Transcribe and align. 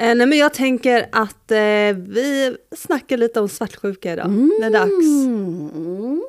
Eh, 0.00 0.14
nej, 0.14 0.26
men 0.26 0.38
jag 0.38 0.54
tänker 0.54 1.08
att 1.12 1.50
eh, 1.50 1.96
vi 1.96 2.56
snackar 2.76 3.16
lite 3.16 3.40
om 3.40 3.48
svartsjuka 3.48 4.12
idag. 4.12 4.30
Det 4.60 4.66
är 4.66 4.70
dags. 4.70 5.26
Mm. 5.26 6.22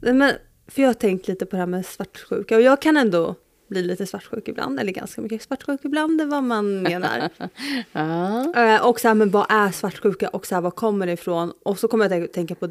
Nej, 0.00 0.12
men, 0.14 0.32
för 0.68 0.82
jag 0.82 0.88
har 0.88 0.94
tänkt 0.94 1.28
lite 1.28 1.46
på 1.46 1.50
det 1.56 1.60
här 1.60 1.66
med 1.66 1.86
svartsjuka 1.86 2.56
och 2.56 2.62
jag 2.62 2.82
kan 2.82 2.96
ändå 2.96 3.34
bli 3.68 3.82
lite 3.82 4.06
svartsjuk 4.06 4.48
ibland, 4.48 4.80
eller 4.80 4.92
ganska 4.92 5.20
mycket 5.20 5.42
svartsjuk 5.42 5.80
ibland, 5.84 6.18
det 6.18 6.24
är 6.24 6.28
vad 6.28 6.42
man 6.44 6.82
menar. 6.82 7.28
Ja. 7.92 8.54
eh, 8.74 8.86
och 8.86 9.00
så 9.00 9.08
här, 9.08 9.14
men 9.14 9.30
vad 9.30 9.46
är 9.48 9.70
svartsjuka 9.70 10.28
och 10.28 10.46
så 10.46 10.54
här, 10.54 10.62
var 10.62 10.70
kommer 10.70 11.06
det 11.06 11.12
ifrån? 11.12 11.52
Och 11.62 11.78
så 11.78 11.88
kommer 11.88 12.04
jag 12.04 12.10
tänka, 12.10 12.32
tänka 12.32 12.54
på 12.54 12.70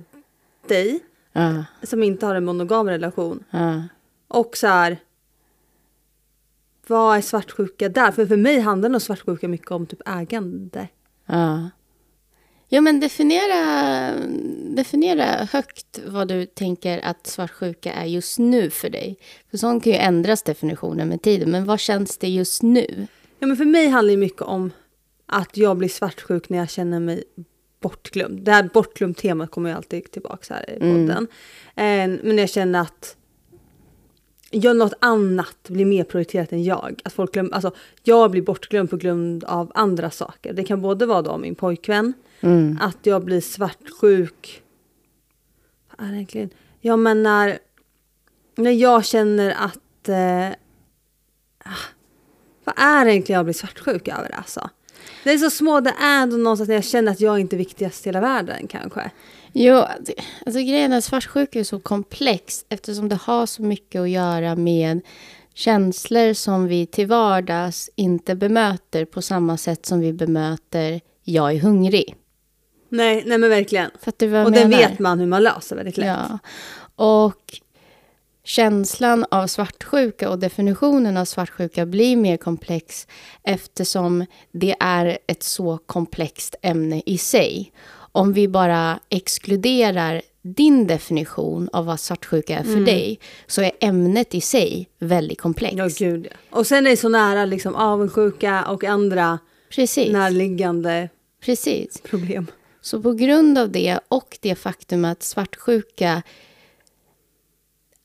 dig 0.67 0.99
Ja, 1.33 1.65
som 1.83 2.03
inte 2.03 2.25
har 2.25 2.35
en 2.35 2.45
monogam 2.45 2.89
relation. 2.89 3.43
ja. 3.49 3.83
Och 4.27 4.57
så 4.57 4.67
här, 4.67 4.97
vad 6.91 7.17
är 7.17 7.21
svartsjuka 7.21 7.89
där? 7.89 8.11
För 8.11 8.25
för 8.25 8.37
mig 8.37 8.59
handlar 8.59 8.89
nog 8.89 9.01
svartsjuka 9.01 9.47
mycket 9.47 9.71
om 9.71 9.85
typ 9.85 10.01
ägande. 10.05 10.87
Ja. 11.25 11.69
Ja, 12.73 12.81
men 12.81 12.99
definiera, 12.99 14.13
definiera 14.75 15.47
högt 15.51 15.99
vad 16.05 16.27
du 16.27 16.45
tänker 16.45 17.05
att 17.05 17.27
svartsjuka 17.27 17.93
är 17.93 18.05
just 18.05 18.39
nu 18.39 18.69
för 18.69 18.89
dig. 18.89 19.17
För 19.51 19.57
sånt 19.57 19.83
kan 19.83 19.93
ju 19.93 19.99
ändras 19.99 20.43
definitionen 20.43 21.09
med 21.09 21.21
tiden. 21.21 21.51
Men 21.51 21.65
vad 21.65 21.79
känns 21.79 22.17
det 22.17 22.29
just 22.29 22.63
nu? 22.63 23.07
Ja, 23.39 23.47
men 23.47 23.57
för 23.57 23.65
mig 23.65 23.87
handlar 23.87 24.11
det 24.11 24.17
mycket 24.17 24.41
om 24.41 24.71
att 25.25 25.57
jag 25.57 25.77
blir 25.77 25.89
svartsjuk 25.89 26.49
när 26.49 26.57
jag 26.57 26.69
känner 26.69 26.99
mig 26.99 27.23
bortglömd. 27.81 28.41
Det 28.41 28.51
här 28.51 28.69
bortglömd 28.73 29.17
temat 29.17 29.51
kommer 29.51 29.69
ju 29.69 29.75
alltid 29.75 30.11
tillbaka 30.11 30.53
här 30.53 30.69
i 30.69 30.79
podden. 30.79 31.27
Eh, 31.75 32.23
men 32.23 32.37
jag 32.37 32.49
känner 32.49 32.81
att 32.81 33.17
jag, 34.51 34.77
något 34.77 34.93
annat 34.99 35.69
blir 35.69 35.85
mer 35.85 36.03
prioriterat 36.03 36.51
än 36.51 36.63
jag. 36.63 37.01
Att 37.03 37.13
folk 37.13 37.33
glöm, 37.33 37.53
alltså, 37.53 37.71
jag 38.03 38.31
blir 38.31 38.41
bortglömd 38.41 38.89
på 38.89 38.97
grund 38.97 39.43
av 39.43 39.71
andra 39.75 40.11
saker. 40.11 40.53
Det 40.53 40.63
kan 40.63 40.81
både 40.81 41.05
vara 41.05 41.21
då 41.21 41.37
min 41.37 41.55
pojkvän, 41.55 42.13
att 42.79 42.97
jag 43.03 43.25
blir 43.25 43.41
svartsjuk. 43.41 44.63
Vad 45.97 46.07
är 46.07 46.11
det 46.11 46.17
egentligen? 46.17 46.49
Jag 46.79 46.99
menar, 46.99 47.57
när 48.55 48.71
jag 48.71 49.05
känner 49.05 49.51
att 49.51 50.09
eh, 50.09 50.49
vad 52.63 52.75
är 52.77 53.05
det 53.05 53.11
egentligen 53.11 53.37
jag 53.37 53.45
blir 53.45 53.53
svartsjuk 53.53 54.07
över 54.07 54.35
alltså? 54.35 54.69
Det 55.23 55.31
är 55.31 55.37
så 55.37 55.49
små, 55.49 55.79
det 55.79 55.93
är 56.01 56.23
ändå 56.23 56.37
någonstans 56.37 56.67
när 56.67 56.75
jag 56.75 56.83
känner 56.83 57.11
att 57.11 57.19
jag 57.19 57.39
inte 57.39 57.55
är 57.55 57.57
viktigast 57.57 58.05
i 58.05 58.09
hela 58.09 58.21
världen 58.21 58.67
kanske. 58.67 59.11
Jo, 59.53 59.83
det- 59.99 60.13
alltså 60.45 60.59
grejen 60.61 60.93
är 60.93 61.01
svartsjuka 61.01 61.59
är 61.59 61.63
så 61.63 61.79
komplex 61.79 62.65
eftersom 62.69 63.09
det 63.09 63.15
har 63.15 63.45
så 63.45 63.61
mycket 63.61 64.01
att 64.01 64.09
göra 64.09 64.55
med 64.55 65.01
känslor 65.53 66.33
som 66.33 66.67
vi 66.67 66.85
till 66.85 67.07
vardags 67.07 67.89
inte 67.95 68.35
bemöter 68.35 69.05
på 69.05 69.21
samma 69.21 69.57
sätt 69.57 69.85
som 69.85 69.99
vi 69.99 70.13
bemöter 70.13 71.01
jag 71.23 71.51
är 71.55 71.59
hungrig. 71.59 72.15
Nej, 72.89 73.23
nej 73.25 73.37
men 73.37 73.49
verkligen. 73.49 73.91
Fattar 74.01 74.25
du 74.25 74.31
vad 74.31 74.39
jag 74.41 74.45
Och 74.45 74.51
det 74.51 74.67
menar? 74.67 74.77
vet 74.89 74.99
man 74.99 75.19
hur 75.19 75.27
man 75.27 75.43
löser 75.43 75.75
väldigt 75.75 75.97
lätt. 75.97 76.07
Ja. 76.07 76.39
Och 76.95 77.59
känslan 78.43 79.25
av 79.31 79.47
svartsjuka 79.47 80.29
och 80.29 80.39
definitionen 80.39 81.17
av 81.17 81.25
svartsjuka 81.25 81.85
blir 81.85 82.15
mer 82.15 82.37
komplex 82.37 83.07
eftersom 83.43 84.25
det 84.51 84.75
är 84.79 85.17
ett 85.27 85.43
så 85.43 85.77
komplext 85.77 86.55
ämne 86.61 87.01
i 87.05 87.17
sig. 87.17 87.71
Om 88.11 88.33
vi 88.33 88.47
bara 88.47 88.99
exkluderar 89.09 90.21
din 90.41 90.87
definition 90.87 91.69
av 91.73 91.85
vad 91.85 91.99
svartsjuka 91.99 92.59
är 92.59 92.63
för 92.63 92.71
Mm. 92.71 92.85
dig 92.85 93.19
så 93.47 93.61
är 93.61 93.71
ämnet 93.79 94.35
i 94.35 94.41
sig 94.41 94.89
väldigt 94.99 95.41
komplext. 95.41 96.01
Ja. 96.01 96.17
Och 96.49 96.67
sen 96.67 96.85
är 96.85 96.89
det 96.89 96.97
så 96.97 97.09
nära 97.09 97.45
liksom 97.45 97.75
avundsjuka 97.75 98.65
och 98.65 98.83
andra 98.83 99.39
Precis. 99.75 100.11
närliggande 100.13 101.09
Precis. 101.45 102.01
problem. 102.01 102.47
Så 102.81 103.01
på 103.01 103.13
grund 103.13 103.57
av 103.57 103.69
det 103.71 103.99
och 104.07 104.37
det 104.41 104.55
faktum 104.55 105.05
att 105.05 105.23
svartsjuka 105.23 106.21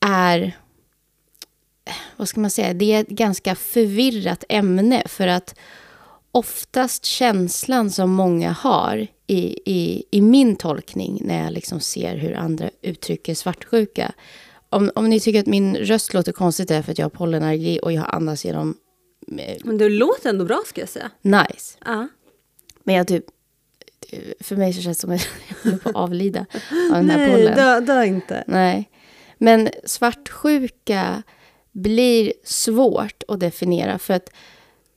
är, 0.05 0.57
vad 2.17 2.27
ska 2.29 2.39
man 2.39 2.49
säga, 2.51 2.73
det 2.73 2.93
är 2.93 3.01
ett 3.01 3.07
ganska 3.09 3.55
förvirrat 3.55 4.43
ämne 4.49 5.03
för 5.07 5.27
att 5.27 5.55
oftast 6.31 7.05
känslan 7.05 7.89
som 7.91 8.11
många 8.11 8.51
har 8.51 9.07
i, 9.27 9.59
i, 9.65 10.03
i 10.11 10.21
min 10.21 10.55
tolkning 10.55 11.21
när 11.25 11.43
jag 11.43 11.53
liksom 11.53 11.79
ser 11.79 12.15
hur 12.15 12.33
andra 12.35 12.69
uttrycker 12.81 13.35
svartsjuka. 13.35 14.11
Om, 14.69 14.91
om 14.95 15.09
ni 15.09 15.19
tycker 15.19 15.39
att 15.39 15.45
min 15.45 15.75
röst 15.75 16.13
låter 16.13 16.31
konstigt 16.31 16.71
är 16.71 16.81
för 16.81 16.91
att 16.91 16.97
jag 16.97 17.05
har 17.05 17.09
pollenallergi 17.09 17.79
och 17.83 17.91
jag 17.91 18.05
andas 18.15 18.45
genom 18.45 18.77
eh, 19.37 19.57
Men 19.63 19.77
det 19.77 19.89
låter 19.89 20.29
ändå 20.29 20.45
bra 20.45 20.63
ska 20.65 20.81
jag 20.81 20.89
säga. 20.89 21.11
nice. 21.21 21.77
Ja. 21.85 22.07
Men 22.83 22.95
jag 22.95 23.07
typ, 23.07 23.25
för 24.39 24.55
mig 24.55 24.73
så 24.73 24.81
känns 24.81 24.97
det 24.97 25.01
som 25.01 25.11
att 25.11 25.27
jag 25.49 25.57
håller 25.63 25.77
på 25.77 25.89
att 25.89 25.95
avlida 25.95 26.39
av 26.91 26.95
den 26.95 27.09
här 27.09 27.17
Nej, 27.17 27.31
pollen. 27.31 27.55
dö, 27.55 27.79
dö 27.79 28.03
inte. 28.05 28.43
Nej. 28.47 28.89
Men 29.37 29.69
svartsjuka 29.85 31.23
blir 31.71 32.33
svårt 32.43 33.23
att 33.27 33.39
definiera 33.39 33.99
för 33.99 34.13
att 34.13 34.29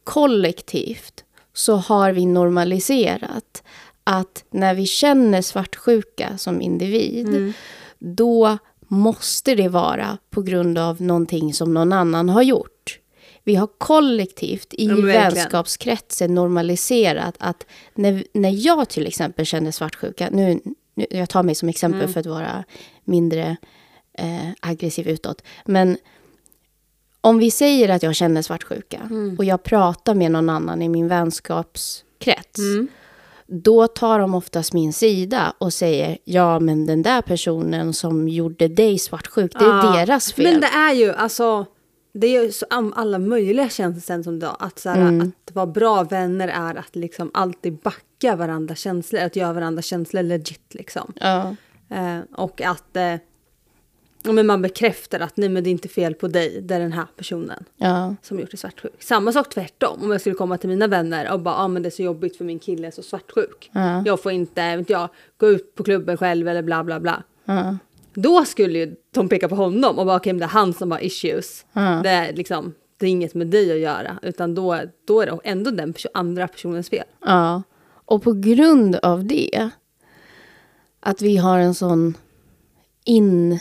kollektivt 0.04 1.24
så 1.52 1.76
har 1.76 2.12
vi 2.12 2.26
normaliserat 2.26 3.62
att 4.04 4.44
när 4.50 4.74
vi 4.74 4.86
känner 4.86 5.42
svartsjuka 5.42 6.38
som 6.38 6.60
individ 6.60 7.54
då 7.98 8.58
måste 8.88 9.54
det 9.54 9.68
vara 9.68 10.18
på 10.30 10.42
grund 10.42 10.78
av 10.78 11.02
någonting 11.02 11.54
som 11.54 11.74
någon 11.74 11.92
annan 11.92 12.28
har 12.28 12.42
gjort. 12.42 12.98
Vi 13.44 13.54
har 13.54 13.68
kollektivt 13.78 14.74
i 14.74 14.86
verkligen. 14.88 15.06
vänskapskretsen 15.06 16.34
normaliserat 16.34 17.34
att 17.38 17.66
när, 17.94 18.24
när 18.34 18.66
jag 18.66 18.88
till 18.88 19.06
exempel 19.06 19.46
känner 19.46 19.70
svartsjuka, 19.70 20.28
nu, 20.32 20.60
nu 20.94 21.06
jag 21.10 21.28
tar 21.28 21.42
mig 21.42 21.54
som 21.54 21.68
exempel 21.68 22.00
Mm. 22.00 22.12
för 22.12 22.20
att 22.20 22.26
vara 22.26 22.64
mindre 23.04 23.56
eh, 24.18 24.48
aggressiv 24.60 25.08
utåt, 25.08 25.42
men 25.66 25.98
om 27.20 27.38
vi 27.38 27.50
säger 27.50 27.88
att 27.88 28.02
jag 28.02 28.14
känner 28.14 28.42
svartsjuka 28.42 29.00
Mm. 29.10 29.36
och 29.38 29.44
jag 29.44 29.62
pratar 29.62 30.14
med 30.14 30.30
någon 30.32 30.48
annan 30.50 30.82
i 30.82 30.88
min 30.88 31.08
vänskapskrets, 31.08 32.58
Mm. 32.58 32.88
Då 33.50 33.86
tar 33.86 34.18
de 34.18 34.34
oftast 34.34 34.72
min 34.72 34.92
sida 34.92 35.52
och 35.58 35.72
säger 35.72 36.18
ja 36.24 36.60
men 36.60 36.86
den 36.86 37.02
där 37.02 37.22
personen 37.22 37.92
som 37.92 38.28
gjorde 38.28 38.68
dig 38.68 38.98
svartsjuk, 38.98 39.52
det 39.58 39.64
är 39.64 39.68
Ja, 39.68 39.92
deras 40.06 40.32
fel. 40.32 40.44
Men 40.52 40.60
det 40.60 40.66
är 40.66 40.92
ju 40.94 41.12
alltså, 41.12 41.66
det 42.14 42.26
är 42.26 42.42
ju 42.42 42.52
så 42.52 42.66
alla 42.94 43.18
möjliga 43.18 43.68
känslor 43.68 44.22
som 44.22 44.34
idag. 44.34 44.56
Att, 44.58 44.78
så 44.78 44.88
här, 44.88 45.00
Mm. 45.00 45.32
att 45.46 45.54
vara 45.54 45.66
bra 45.66 46.02
vänner 46.02 46.48
är 46.48 46.74
att 46.74 46.96
liksom 46.96 47.30
alltid 47.34 47.76
backa 47.78 48.36
varandras 48.36 48.78
känslor, 48.78 49.20
att 49.22 49.36
göra 49.36 49.52
varandras 49.52 49.86
känslor 49.86 50.22
legit 50.22 50.74
liksom. 50.74 51.12
Ja. 51.20 51.56
Eh, 51.90 52.18
och 52.36 52.60
att 52.60 52.96
eh, 52.96 53.14
men 54.22 54.46
man 54.46 54.62
bekräftar 54.62 55.20
att 55.20 55.36
nej 55.36 55.48
men 55.48 55.64
det 55.64 55.70
är 55.70 55.72
inte 55.72 55.88
fel 55.88 56.14
på 56.14 56.28
dig, 56.28 56.60
det 56.60 56.74
är 56.74 56.80
den 56.80 56.92
här 56.92 57.06
personen 57.16 57.64
Ja. 57.76 58.14
som 58.22 58.40
gjort 58.40 58.50
dig 58.50 58.58
svartsjuk. 58.58 59.02
Samma 59.02 59.32
sak 59.32 59.48
tvärtom, 59.48 59.98
om 60.02 60.10
jag 60.10 60.20
skulle 60.20 60.36
komma 60.36 60.58
till 60.58 60.68
mina 60.68 60.86
vänner 60.86 61.32
och 61.32 61.40
bara 61.40 61.54
ah, 61.54 61.68
men 61.68 61.82
det 61.82 61.88
är 61.88 61.90
så 61.90 62.02
jobbigt 62.02 62.36
för 62.36 62.44
min 62.44 62.58
kille 62.58 62.86
är 62.86 62.90
så 62.90 63.02
svartsjuk. 63.02 63.70
Ja. 63.72 64.02
Jag 64.06 64.22
får 64.22 64.32
inte, 64.32 64.76
vet 64.76 64.90
jag, 64.90 65.08
gå 65.36 65.48
ut 65.48 65.74
på 65.74 65.82
klubben 65.84 66.16
själv 66.16 66.48
eller 66.48 66.62
bla 66.62 66.84
bla 66.84 67.00
bla. 67.00 67.22
Ja. 67.44 67.76
Då 68.14 68.44
skulle 68.44 68.78
ju 68.78 68.94
de 69.10 69.28
peka 69.28 69.48
på 69.48 69.54
honom 69.54 69.98
och 69.98 70.06
bara 70.06 70.16
okej, 70.16 70.32
men 70.32 70.40
det 70.40 70.44
är 70.46 70.48
han 70.48 70.72
som 70.72 70.90
har 70.90 71.04
issues. 71.04 71.64
Det, 72.02 72.08
är 72.10 72.32
liksom, 72.32 72.74
det 72.96 73.06
är 73.06 73.10
inget 73.10 73.34
med 73.34 73.46
dig 73.46 73.72
att 73.72 73.78
göra, 73.78 74.18
utan 74.22 74.54
då, 74.54 74.80
då 75.06 75.20
är 75.20 75.26
det 75.26 75.38
ändå 75.44 75.70
den 75.70 75.92
perso- 75.94 76.06
andra 76.14 76.48
personens 76.48 76.90
fel. 76.90 77.04
Ja, 77.26 77.62
och 78.04 78.22
på 78.22 78.32
grund 78.32 78.96
av 78.96 79.24
det, 79.24 79.70
att 81.00 81.22
vi 81.22 81.36
har 81.36 81.58
en 81.58 81.74
sån 81.74 82.14
in, 83.04 83.58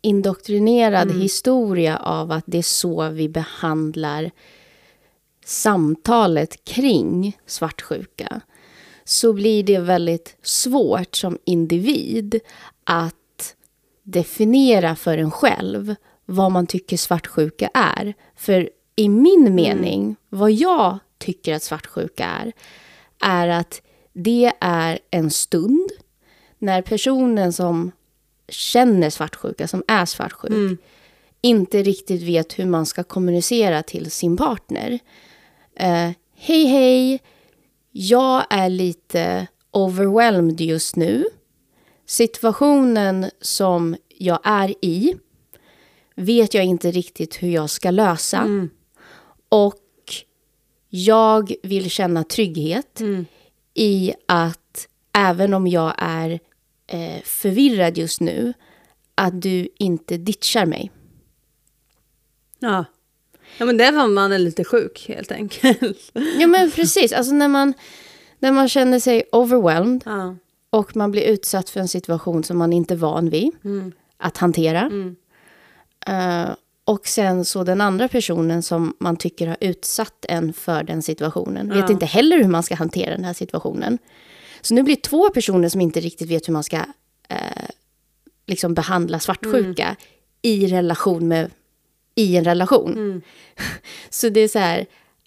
indoktrinerad 0.00 1.12
historia 1.12 1.96
av 1.96 2.32
att 2.32 2.44
det 2.46 2.58
är 2.58 2.62
så 2.62 3.08
vi 3.08 3.28
behandlar 3.28 4.30
samtalet 5.44 6.64
kring 6.64 7.38
svartsjuka, 7.46 8.40
så 9.04 9.32
blir 9.32 9.62
det 9.62 9.78
väldigt 9.78 10.36
svårt 10.42 11.16
som 11.16 11.38
individ 11.44 12.40
att 12.84 13.54
definiera 14.02 14.96
för 14.96 15.18
en 15.18 15.30
själv 15.30 15.94
vad 16.26 16.52
man 16.52 16.66
tycker 16.66 16.96
svartsjuka 16.96 17.70
är. 17.74 18.14
För 18.36 18.70
i 18.96 19.08
min 19.08 19.54
mening, 19.54 20.16
vad 20.28 20.52
jag 20.52 20.98
tycker 21.18 21.54
att 21.54 21.62
svartsjuka 21.62 22.24
är, 22.24 22.52
är 23.20 23.48
att 23.48 23.82
det 24.12 24.52
är 24.60 24.98
en 25.10 25.30
stund 25.30 25.90
när 26.58 26.82
personen 26.82 27.52
som 27.52 27.92
känner 28.48 29.10
svartsjuka, 29.10 29.68
som 29.68 29.82
är 29.88 30.04
svartsjuk, 30.04 30.80
inte 31.40 31.82
riktigt 31.82 32.22
vet 32.22 32.58
hur 32.58 32.66
man 32.66 32.86
ska 32.86 33.04
kommunicera 33.04 33.82
till 33.82 34.10
sin 34.10 34.36
partner. 34.36 34.98
Eh, 35.74 36.10
hej, 36.36 36.64
hej, 36.64 37.22
jag 37.92 38.44
är 38.50 38.68
lite 38.68 39.46
overwhelmed 39.70 40.60
just 40.60 40.96
nu. 40.96 41.24
Situationen 42.06 43.30
som 43.40 43.96
jag 44.18 44.40
är 44.44 44.74
i 44.84 45.14
vet 46.14 46.54
jag 46.54 46.64
inte 46.64 46.90
riktigt 46.90 47.42
hur 47.42 47.48
jag 47.48 47.70
ska 47.70 47.90
lösa. 47.90 48.42
Och 49.48 49.74
jag 50.88 51.52
vill 51.62 51.90
känna 51.90 52.24
trygghet 52.24 53.00
i 53.74 54.12
att 54.26 54.88
även 55.12 55.54
om 55.54 55.66
jag 55.66 55.94
är 55.98 56.40
eh, 56.88 57.22
förvirrad 57.24 57.98
just 57.98 58.20
nu, 58.20 58.52
att 59.14 59.42
du 59.42 59.68
inte 59.78 60.16
ditchar 60.16 60.66
mig. 60.66 60.90
Ja. 62.58 62.84
Ja 63.58 63.66
men 63.66 63.76
det 63.76 63.84
är 63.84 63.92
för 63.92 64.00
att 64.00 64.10
man 64.10 64.32
är 64.32 64.38
lite 64.38 64.64
sjuk 64.64 65.04
helt 65.08 65.32
enkelt. 65.32 66.10
Ja 66.38 66.46
men 66.46 66.70
precis, 66.70 67.12
alltså 67.12 67.32
när 67.34 67.48
man, 67.48 67.74
när 68.38 68.52
man 68.52 68.68
känner 68.68 69.00
sig 69.00 69.22
overwhelmed 69.32 70.02
Ja. 70.06 70.36
och 70.70 70.96
man 70.96 71.10
blir 71.10 71.22
utsatt 71.22 71.70
för 71.70 71.80
en 71.80 71.88
situation 71.88 72.44
som 72.44 72.58
man 72.58 72.72
inte 72.72 72.94
är 72.94 72.98
van 72.98 73.30
vid 73.30 73.50
att 74.16 74.36
hantera. 74.36 74.90
Eh, 76.06 76.50
och 76.84 77.06
sen 77.08 77.44
så 77.44 77.64
den 77.64 77.80
andra 77.80 78.08
personen 78.08 78.62
som 78.62 78.96
man 79.00 79.16
tycker 79.16 79.46
har 79.46 79.56
utsatt 79.60 80.24
en 80.28 80.52
för 80.52 80.82
den 80.82 81.02
situationen 81.02 81.68
vet 81.74 81.90
inte 81.90 82.06
heller 82.06 82.36
hur 82.42 82.48
man 82.48 82.62
ska 82.62 82.74
hantera 82.74 83.10
den 83.10 83.24
här 83.24 83.32
situationen. 83.32 83.98
Så 84.60 84.74
nu 84.74 84.82
blir 84.82 84.96
det 84.96 85.02
två 85.02 85.30
personer 85.30 85.68
som 85.68 85.80
inte 85.80 86.00
riktigt 86.00 86.30
vet 86.30 86.48
hur 86.48 86.52
man 86.52 86.64
ska 86.64 86.76
eh, 87.28 87.68
liksom 88.46 88.74
behandla 88.74 89.20
svartsjuka 89.20 89.96
i 90.42 90.66
relation 90.66 91.28
med 91.28 91.50
i 92.14 92.36
en 92.36 92.44
relation. 92.44 93.22
så 94.10 94.28
det 94.28 94.40
är 94.40 94.48
så 94.48 94.58
här, 94.58 94.86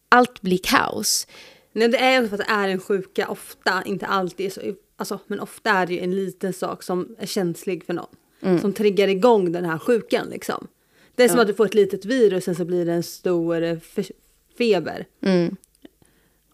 allt 0.09 0.41
blir 0.41 0.57
kaos. 0.63 1.27
Nej 1.73 1.87
det 1.87 1.97
är 1.97 2.21
ju 2.21 2.27
för 2.27 2.35
att 2.35 2.47
det 2.47 2.53
är 2.53 2.67
en 2.69 2.79
sjuka 2.79 3.27
ofta, 3.27 3.83
inte 3.85 4.05
alltid 4.05 4.53
så, 4.53 4.61
alltså, 4.95 5.19
men 5.27 5.39
ofta 5.39 5.69
är 5.71 5.85
det 5.85 5.93
ju 5.93 5.99
en 5.99 6.15
liten 6.15 6.53
sak 6.53 6.83
som 6.83 7.15
är 7.19 7.25
känslig 7.25 7.83
för 7.85 7.93
någon. 7.93 8.15
Som 8.61 8.73
triggar 8.73 9.07
igång 9.07 9.51
den 9.51 9.65
här 9.65 9.77
sjukan 9.77 10.27
liksom. 10.29 10.67
Det 11.15 11.23
är 11.23 11.29
som 11.29 11.39
att 11.39 11.47
du 11.47 11.53
får 11.53 11.65
ett 11.65 11.73
litet 11.73 12.05
virus 12.05 12.47
och 12.47 12.55
så 12.57 12.65
blir 12.65 12.85
det 12.85 12.93
en 12.93 13.03
stor 13.03 13.63
eh, 13.63 13.75
fe- 13.75 14.11
feber. 14.57 15.05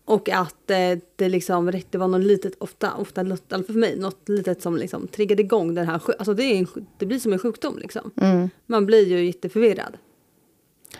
Och 0.07 0.29
att 0.29 0.71
eh, 0.71 0.77
det 1.15 1.29
liksom, 1.29 1.71
det 1.89 1.97
var 1.97 2.07
något 2.07 2.23
litet, 2.23 2.53
ofta, 2.57 2.93
ofta, 2.95 3.25
fall 3.49 3.63
för 3.63 3.73
mig, 3.73 3.99
något 3.99 4.29
litet 4.29 4.61
som 4.61 4.77
liksom 4.77 5.07
triggade 5.07 5.41
igång 5.41 5.75
den 5.75 5.85
här 5.87 6.01
Alltså 6.19 6.33
det, 6.33 6.43
är 6.43 6.55
en, 6.55 6.67
det 6.97 7.05
blir 7.05 7.19
som 7.19 7.33
en 7.33 7.39
sjukdom 7.39 7.77
liksom. 7.77 8.11
Man 8.65 8.85
blir 8.85 9.07
ju 9.07 9.25
jätteförvirrad. 9.25 9.97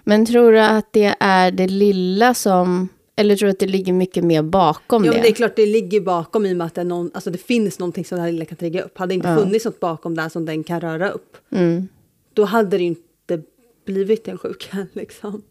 Men 0.04 0.26
tror 0.26 0.52
du 0.52 0.60
att 0.60 0.94
det 0.94 1.16
är 1.20 1.52
det 1.52 1.68
lilla 1.68 2.34
som... 2.34 2.90
Eller 3.16 3.36
tror 3.36 3.48
du 3.48 3.52
att 3.52 3.60
det 3.60 3.68
ligger 3.68 3.94
mycket 3.94 4.24
mer 4.24 4.42
bakom 4.44 5.06
Ja, 5.06 5.12
det? 5.12 5.18
men 5.18 5.24
det 5.24 5.30
är 5.30 5.34
klart 5.34 5.56
det 5.56 5.66
ligger 5.66 6.02
bakom 6.02 6.46
i 6.46 6.54
och 6.54 6.58
med 6.58 6.68
att 6.68 6.76
det, 6.76 6.84
någon, 6.84 7.12
alltså 7.14 7.32
det 7.32 7.38
finns 7.38 7.80
någonting 7.80 8.06
som 8.06 8.16
det 8.16 8.22
här 8.22 8.32
lilla 8.32 8.46
kan 8.46 8.58
trigga 8.58 8.84
upp. 8.84 8.98
Hade 8.98 9.10
det 9.10 9.16
inte 9.16 9.36
funnits 9.36 9.66
något 9.66 9.80
bakom 9.80 10.16
där 10.16 10.30
som 10.30 10.46
den 10.46 10.64
kan 10.64 10.82
röra 10.82 11.10
upp, 11.10 11.38
Mm. 11.50 11.88
då 12.34 12.46
hade 12.46 12.78
det 12.78 12.84
inte 12.84 13.42
blivit 13.86 14.28
en 14.28 14.38
sjuka 14.38 14.88
liksom. 14.94 15.42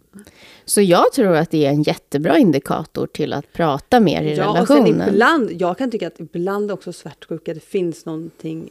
Så 0.65 0.81
jag 0.83 1.13
tror 1.13 1.37
att 1.37 1.51
det 1.51 1.67
är 1.67 1.71
en 1.71 1.83
jättebra 1.83 2.39
indikator 2.39 3.07
till 3.07 3.33
att 3.33 3.53
prata 3.53 4.01
mer 4.01 4.23
i 4.23 4.37
Ja, 4.37 4.61
och 4.61 4.67
sen 4.67 4.77
relationen. 4.77 5.09
ibland, 5.09 5.53
jag 5.53 5.79
kan 5.79 5.91
tycka 5.91 6.07
att 6.07 6.21
ibland 6.21 6.71
också 6.71 6.93
svartsjuka, 6.93 7.55
det 7.55 7.65
finns 7.65 8.07
någonting 8.07 8.71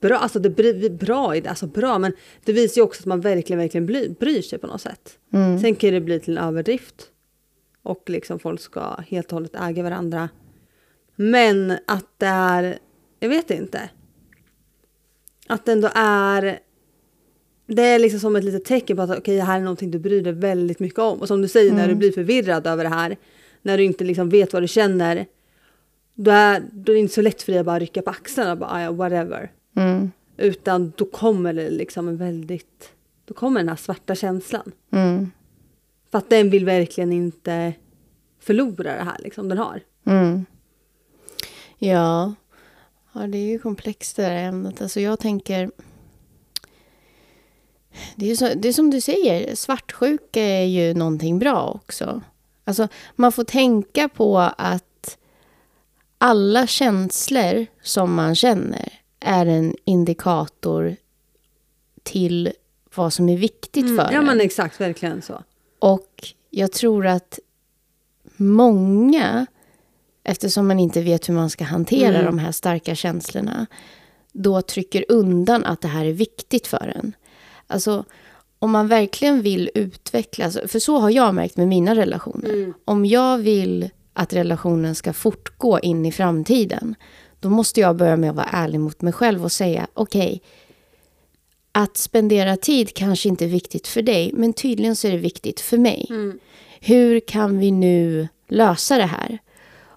bra, 0.00 0.16
alltså 0.16 0.38
det 0.38 0.50
blir 0.50 0.90
bra 0.90 1.36
i 1.36 1.40
det, 1.40 1.48
alltså 1.48 1.66
bra, 1.66 1.98
men 1.98 2.12
det 2.44 2.52
visar 2.52 2.80
ju 2.80 2.84
också 2.84 3.02
att 3.02 3.06
man 3.06 3.20
verkligen, 3.20 3.58
verkligen 3.58 3.86
bry, 3.86 4.08
bryr 4.08 4.42
sig 4.42 4.58
på 4.58 4.66
något 4.66 4.80
sätt. 4.80 5.18
Mm. 5.32 5.60
Sen 5.60 5.74
kan 5.74 5.90
det 5.90 6.00
bli 6.00 6.20
till 6.20 6.38
en 6.38 6.44
överdrift 6.44 7.10
och 7.82 8.10
liksom 8.10 8.38
folk 8.38 8.60
ska 8.60 8.96
helt 9.08 9.26
och 9.26 9.32
hållet 9.32 9.56
äga 9.56 9.82
varandra. 9.82 10.28
Men 11.16 11.78
att 11.86 12.06
det 12.18 12.26
är, 12.26 12.78
jag 13.20 13.28
vet 13.28 13.50
inte. 13.50 13.90
Att 15.46 15.64
det 15.64 15.72
ändå 15.72 15.90
är, 15.94 16.58
det 17.66 17.82
är 17.82 17.98
liksom 17.98 18.20
som 18.20 18.36
ett 18.36 18.44
litet 18.44 18.64
tecken 18.64 18.96
på 18.96 19.02
att 19.02 19.18
okej, 19.18 19.36
det 19.36 19.42
här 19.42 19.58
är 19.58 19.62
någonting 19.62 19.90
du 19.90 19.98
bryr 19.98 20.22
dig 20.22 20.32
väldigt 20.32 20.78
mycket 20.80 20.98
om. 20.98 21.20
Och 21.20 21.28
som 21.28 21.42
du 21.42 21.48
säger, 21.48 21.72
när 21.72 21.88
du 21.88 21.94
blir 21.94 22.12
förvirrad 22.12 22.66
över 22.66 22.84
det 22.84 22.90
här, 22.90 23.16
när 23.62 23.78
du 23.78 23.84
inte 23.84 24.04
liksom 24.04 24.28
vet 24.28 24.52
vad 24.52 24.62
du 24.62 24.68
känner, 24.68 25.26
då 26.14 26.30
är, 26.30 26.62
då 26.72 26.92
är 26.92 26.94
det 26.94 27.00
inte 27.00 27.14
så 27.14 27.22
lätt 27.22 27.42
för 27.42 27.52
dig 27.52 27.58
att 27.58 27.66
bara 27.66 27.78
rycka 27.78 28.02
på 28.02 28.10
axlarna 28.10 28.52
och 28.52 28.58
bara, 28.58 28.70
"Ah, 28.70 28.80
ja, 28.82 28.92
whatever. 28.92 29.52
Mm. 29.76 30.10
Utan 30.36 30.92
då 30.96 31.04
kommer 31.04 31.52
det 31.52 31.70
liksom 31.70 32.08
en 32.08 32.16
väldigt, 32.16 32.90
då 33.24 33.34
kommer 33.34 33.60
den 33.60 33.68
här 33.68 33.76
svarta 33.76 34.14
känslan. 34.14 34.72
Mm. 34.92 35.30
För 36.10 36.18
att 36.18 36.30
den 36.30 36.50
vill 36.50 36.64
verkligen 36.64 37.12
inte 37.12 37.72
förlora 38.40 38.96
det 38.96 39.02
här 39.02 39.16
liksom 39.18 39.48
den 39.48 39.58
har. 39.58 39.80
Mm. 40.06 40.44
Ja. 41.78 42.34
ja, 43.12 43.20
det 43.26 43.38
är 43.38 43.46
ju 43.46 43.58
komplext 43.58 44.16
det 44.16 44.22
här 44.22 44.48
ämnet. 44.48 44.82
Alltså 44.82 45.00
jag 45.00 45.18
tänker... 45.20 45.70
Det 48.16 48.30
är, 48.30 48.36
så, 48.36 48.48
det 48.56 48.68
är 48.68 48.72
som 48.72 48.90
du 48.90 49.00
säger, 49.00 49.54
svartsjuka 49.54 50.42
är 50.42 50.64
ju 50.64 50.94
någonting 50.94 51.38
bra 51.38 51.80
också. 51.84 52.22
Alltså, 52.64 52.88
man 53.16 53.32
får 53.32 53.44
tänka 53.44 54.08
på 54.08 54.38
att 54.58 55.18
alla 56.18 56.66
känslor 56.66 57.66
som 57.82 58.14
man 58.14 58.34
känner 58.34 58.92
är 59.20 59.46
en 59.46 59.74
indikator 59.84 60.96
till 62.02 62.52
vad 62.94 63.12
som 63.12 63.28
är 63.28 63.36
viktigt 63.36 63.86
för 63.86 64.02
Mm, 64.02 64.12
ja 64.12 64.18
en. 64.18 64.26
men 64.26 64.40
exakt, 64.40 64.80
verkligen 64.80 65.22
så. 65.22 65.42
Och 65.78 66.24
jag 66.50 66.72
tror 66.72 67.06
att 67.06 67.38
många, 68.36 69.46
eftersom 70.24 70.68
man 70.68 70.78
inte 70.78 71.02
vet 71.02 71.28
hur 71.28 71.34
man 71.34 71.50
ska 71.50 71.64
hantera 71.64 72.22
de 72.22 72.38
här 72.38 72.52
starka 72.52 72.94
känslorna, 72.94 73.66
då 74.32 74.62
trycker 74.62 75.04
undan 75.08 75.64
att 75.64 75.80
det 75.80 75.88
här 75.88 76.04
är 76.04 76.12
viktigt 76.12 76.66
för 76.66 76.92
en. 76.96 77.12
Alltså, 77.66 78.04
om 78.58 78.70
man 78.70 78.88
verkligen 78.88 79.42
vill 79.42 79.70
utvecklas, 79.74 80.58
för 80.66 80.78
så 80.78 80.98
har 80.98 81.10
jag 81.10 81.34
märkt 81.34 81.56
med 81.56 81.68
mina 81.68 81.94
relationer. 81.94 82.72
Om 82.84 83.06
jag 83.06 83.38
vill 83.38 83.90
att 84.12 84.32
relationen 84.32 84.94
ska 84.94 85.12
fortgå 85.12 85.80
in 85.80 86.06
i 86.06 86.12
framtiden, 86.12 86.94
då 87.40 87.50
måste 87.50 87.80
jag 87.80 87.96
börja 87.96 88.16
med 88.16 88.30
att 88.30 88.36
vara 88.36 88.48
ärlig 88.52 88.80
mot 88.80 89.02
mig 89.02 89.12
själv 89.12 89.44
och 89.44 89.52
säga, 89.52 89.86
okej, 89.94 90.42
att 91.72 91.96
spendera 91.96 92.56
tid 92.56 92.94
kanske 92.94 93.28
inte 93.28 93.44
är 93.44 93.48
viktigt 93.48 93.86
för 93.88 94.02
dig, 94.02 94.30
men 94.34 94.52
tydligen 94.52 94.96
så 94.96 95.08
är 95.08 95.12
det 95.12 95.18
viktigt 95.18 95.60
för 95.60 95.78
mig. 95.78 96.06
Hur 96.80 97.20
kan 97.20 97.58
vi 97.58 97.70
nu 97.70 98.28
lösa 98.48 98.98
det 98.98 99.06
här? 99.06 99.38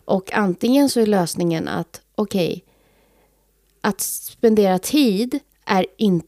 Och 0.05 0.33
antingen 0.33 0.89
så 0.89 0.99
är 0.99 1.05
lösningen 1.05 1.67
att, 1.67 2.01
okej, 2.15 2.63
att 3.81 4.01
spendera 4.01 4.79
tid 4.79 5.39
är 5.65 5.85
inte 5.97 6.27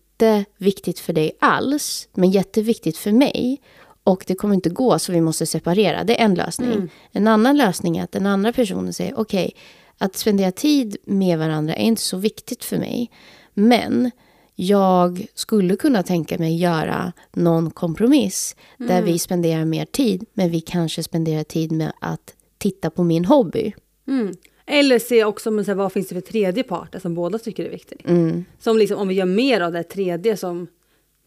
viktigt 0.58 1.00
för 1.00 1.13
dig 1.13 1.32
alls, 1.40 2.10
men 2.13 2.32
jätteviktigt 2.32 2.98
för 2.98 3.12
mig. 3.12 3.62
Och 4.04 4.24
det 4.28 4.36
kommer 4.36 4.56
inte 4.56 4.70
gå, 4.70 5.00
så 5.00 5.12
vi 5.12 5.22
måste 5.22 5.46
separera. 5.46 6.04
Det 6.04 6.22
är 6.22 6.25
en 6.25 6.36
lösning. 6.36 6.90
En 7.12 7.28
annan 7.28 7.58
lösning 7.58 7.98
är 7.98 8.04
att 8.04 8.12
den 8.12 8.25
andra 8.25 8.54
personen 8.54 8.94
säger, 8.94 9.20
okej, 9.20 9.56
att 9.98 10.16
spendera 10.16 10.51
tid 10.51 10.98
med 11.06 11.40
varandra 11.40 11.74
är 11.75 11.84
inte 11.84 12.01
så 12.01 12.18
viktigt 12.18 12.63
för 12.63 12.78
mig. 12.78 13.12
Men 13.54 14.12
jag 14.56 15.28
skulle 15.36 15.75
kunna 15.75 16.04
tänka 16.04 16.38
mig 16.38 16.58
göra 16.58 17.13
någon 17.34 17.72
kompromiss 17.72 18.56
där 18.78 19.01
vi 19.01 19.20
spenderar 19.20 19.66
mer 19.66 19.86
tid, 19.86 20.25
men 20.34 20.50
vi 20.50 20.62
kanske 20.62 21.04
spenderar 21.04 21.44
tid 21.44 21.72
med 21.72 21.94
att 22.01 22.34
titta 22.58 22.90
på 22.90 23.04
min 23.04 23.25
hobby. 23.25 23.74
Mm. 24.08 24.34
Eller 24.72 25.00
se 25.00 25.24
också 25.25 25.51
men 25.51 25.66
så 25.66 25.72
här, 25.72 25.75
vad 25.75 25.92
finns 25.94 26.08
det 26.08 26.16
för 26.16 26.22
tredje 26.22 26.63
part 26.63 26.96
som 27.01 27.16
båda 27.16 27.40
tycker 27.40 27.66
är 27.66 27.70
viktig. 27.70 28.01
Mm. 28.06 28.46
Som 28.60 28.78
liksom 28.78 28.98
om 28.98 29.08
vi 29.08 29.13
gör 29.16 29.25
mer 29.25 29.62
av 29.62 29.72
det 29.72 29.84
tredje 29.84 30.38
som 30.38 30.68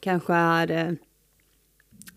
kanske 0.00 0.34
är 0.34 0.70
eh, 0.70 0.92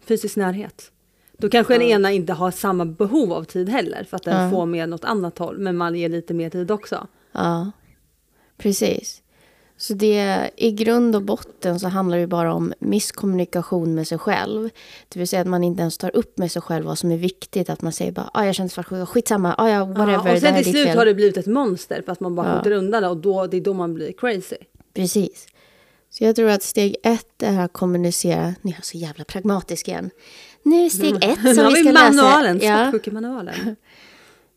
fysisk 0.06 0.36
närhet. 0.36 0.92
Då 1.38 1.50
kanske 1.50 1.74
den 1.74 1.82
ena 1.82 2.12
inte 2.12 2.34
har 2.34 2.52
samma 2.52 2.86
behov 2.86 3.34
av 3.34 3.44
tid 3.44 3.70
heller 3.70 4.04
för 4.04 4.16
att 4.18 4.24
den 4.24 4.44
Ja. 4.44 4.52
får 4.52 4.66
mer 4.66 4.88
något 4.88 5.04
annat 5.04 5.38
håll. 5.38 5.58
Men 5.58 5.78
man 5.78 5.96
ger 5.96 6.10
lite 6.10 6.34
mer 6.34 6.50
tid 6.50 6.72
också. 6.72 7.08
Ja, 7.32 7.72
precis. 8.58 9.22
Så 9.80 9.94
det, 9.94 10.50
i 10.56 10.72
grund 10.72 11.16
och 11.16 11.22
botten 11.22 11.80
så 11.80 11.88
handlar 11.88 12.18
det 12.18 12.28
bara 12.28 12.54
om 12.54 12.74
misskommunikation 12.80 13.96
med 13.96 14.08
sig 14.08 14.18
själv. 14.18 14.70
Det 15.10 15.20
vill 15.20 15.28
säga 15.28 15.42
att 15.42 15.48
man 15.48 15.64
inte 15.64 15.82
ens 15.82 15.98
tar 15.98 16.16
upp 16.16 16.38
med 16.38 16.52
sig 16.52 16.62
själv 16.62 16.86
vad 16.86 16.98
som 16.98 17.12
är 17.12 17.18
viktigt. 17.18 17.70
Att 17.70 17.82
man 17.82 17.92
säger 17.92 18.12
bara, 18.12 18.30
ah, 18.34 18.46
jag 18.46 18.56
känner 18.56 18.70
svartsjuka, 18.70 19.06
skitsamma, 19.06 19.56
ah, 19.58 19.70
ja, 19.70 19.86
whatever, 19.86 20.12
Ja, 20.30 20.34
och 20.34 20.40
sen 20.42 20.56
till 20.56 20.72
slut 20.72 20.88
fel. 20.88 20.98
har 20.98 21.06
det 21.06 21.14
blivit 21.14 21.38
ett 21.38 21.46
monster 21.46 22.02
för 22.06 22.12
att 22.12 22.20
man 22.20 22.36
bara 22.36 22.48
Ja. 22.48 22.58
skjuter 22.58 22.72
undan 22.72 23.02
det 23.04 23.10
och 23.10 23.18
då, 23.18 23.48
det 23.48 23.58
är 23.58 23.62
då 23.62 23.74
man 23.74 23.94
blir 23.94 24.12
crazy. 24.12 24.56
Precis. 24.94 25.48
Så 26.10 26.24
jag 26.24 26.36
tror 26.36 26.50
att 26.50 26.64
steg 26.64 26.96
ett 27.04 27.44
är 27.44 27.60
att 27.60 27.74
kommunicera. 27.74 28.54
Ni 28.62 28.72
är 28.72 28.82
så 28.82 28.98
jävla 28.98 29.24
pragmatisk 29.24 29.88
igen. 29.88 30.10
Nu 30.64 30.86
är 30.86 30.90
steg 30.90 31.16
ett 31.24 31.40
Nu 31.44 31.56
som 31.56 31.74
vi 31.74 31.82
ska 31.82 31.92
läsa. 31.92 32.06
manualen, 32.10 32.60
Ja. 32.64 32.76
svartsjukemanualen. 32.78 33.76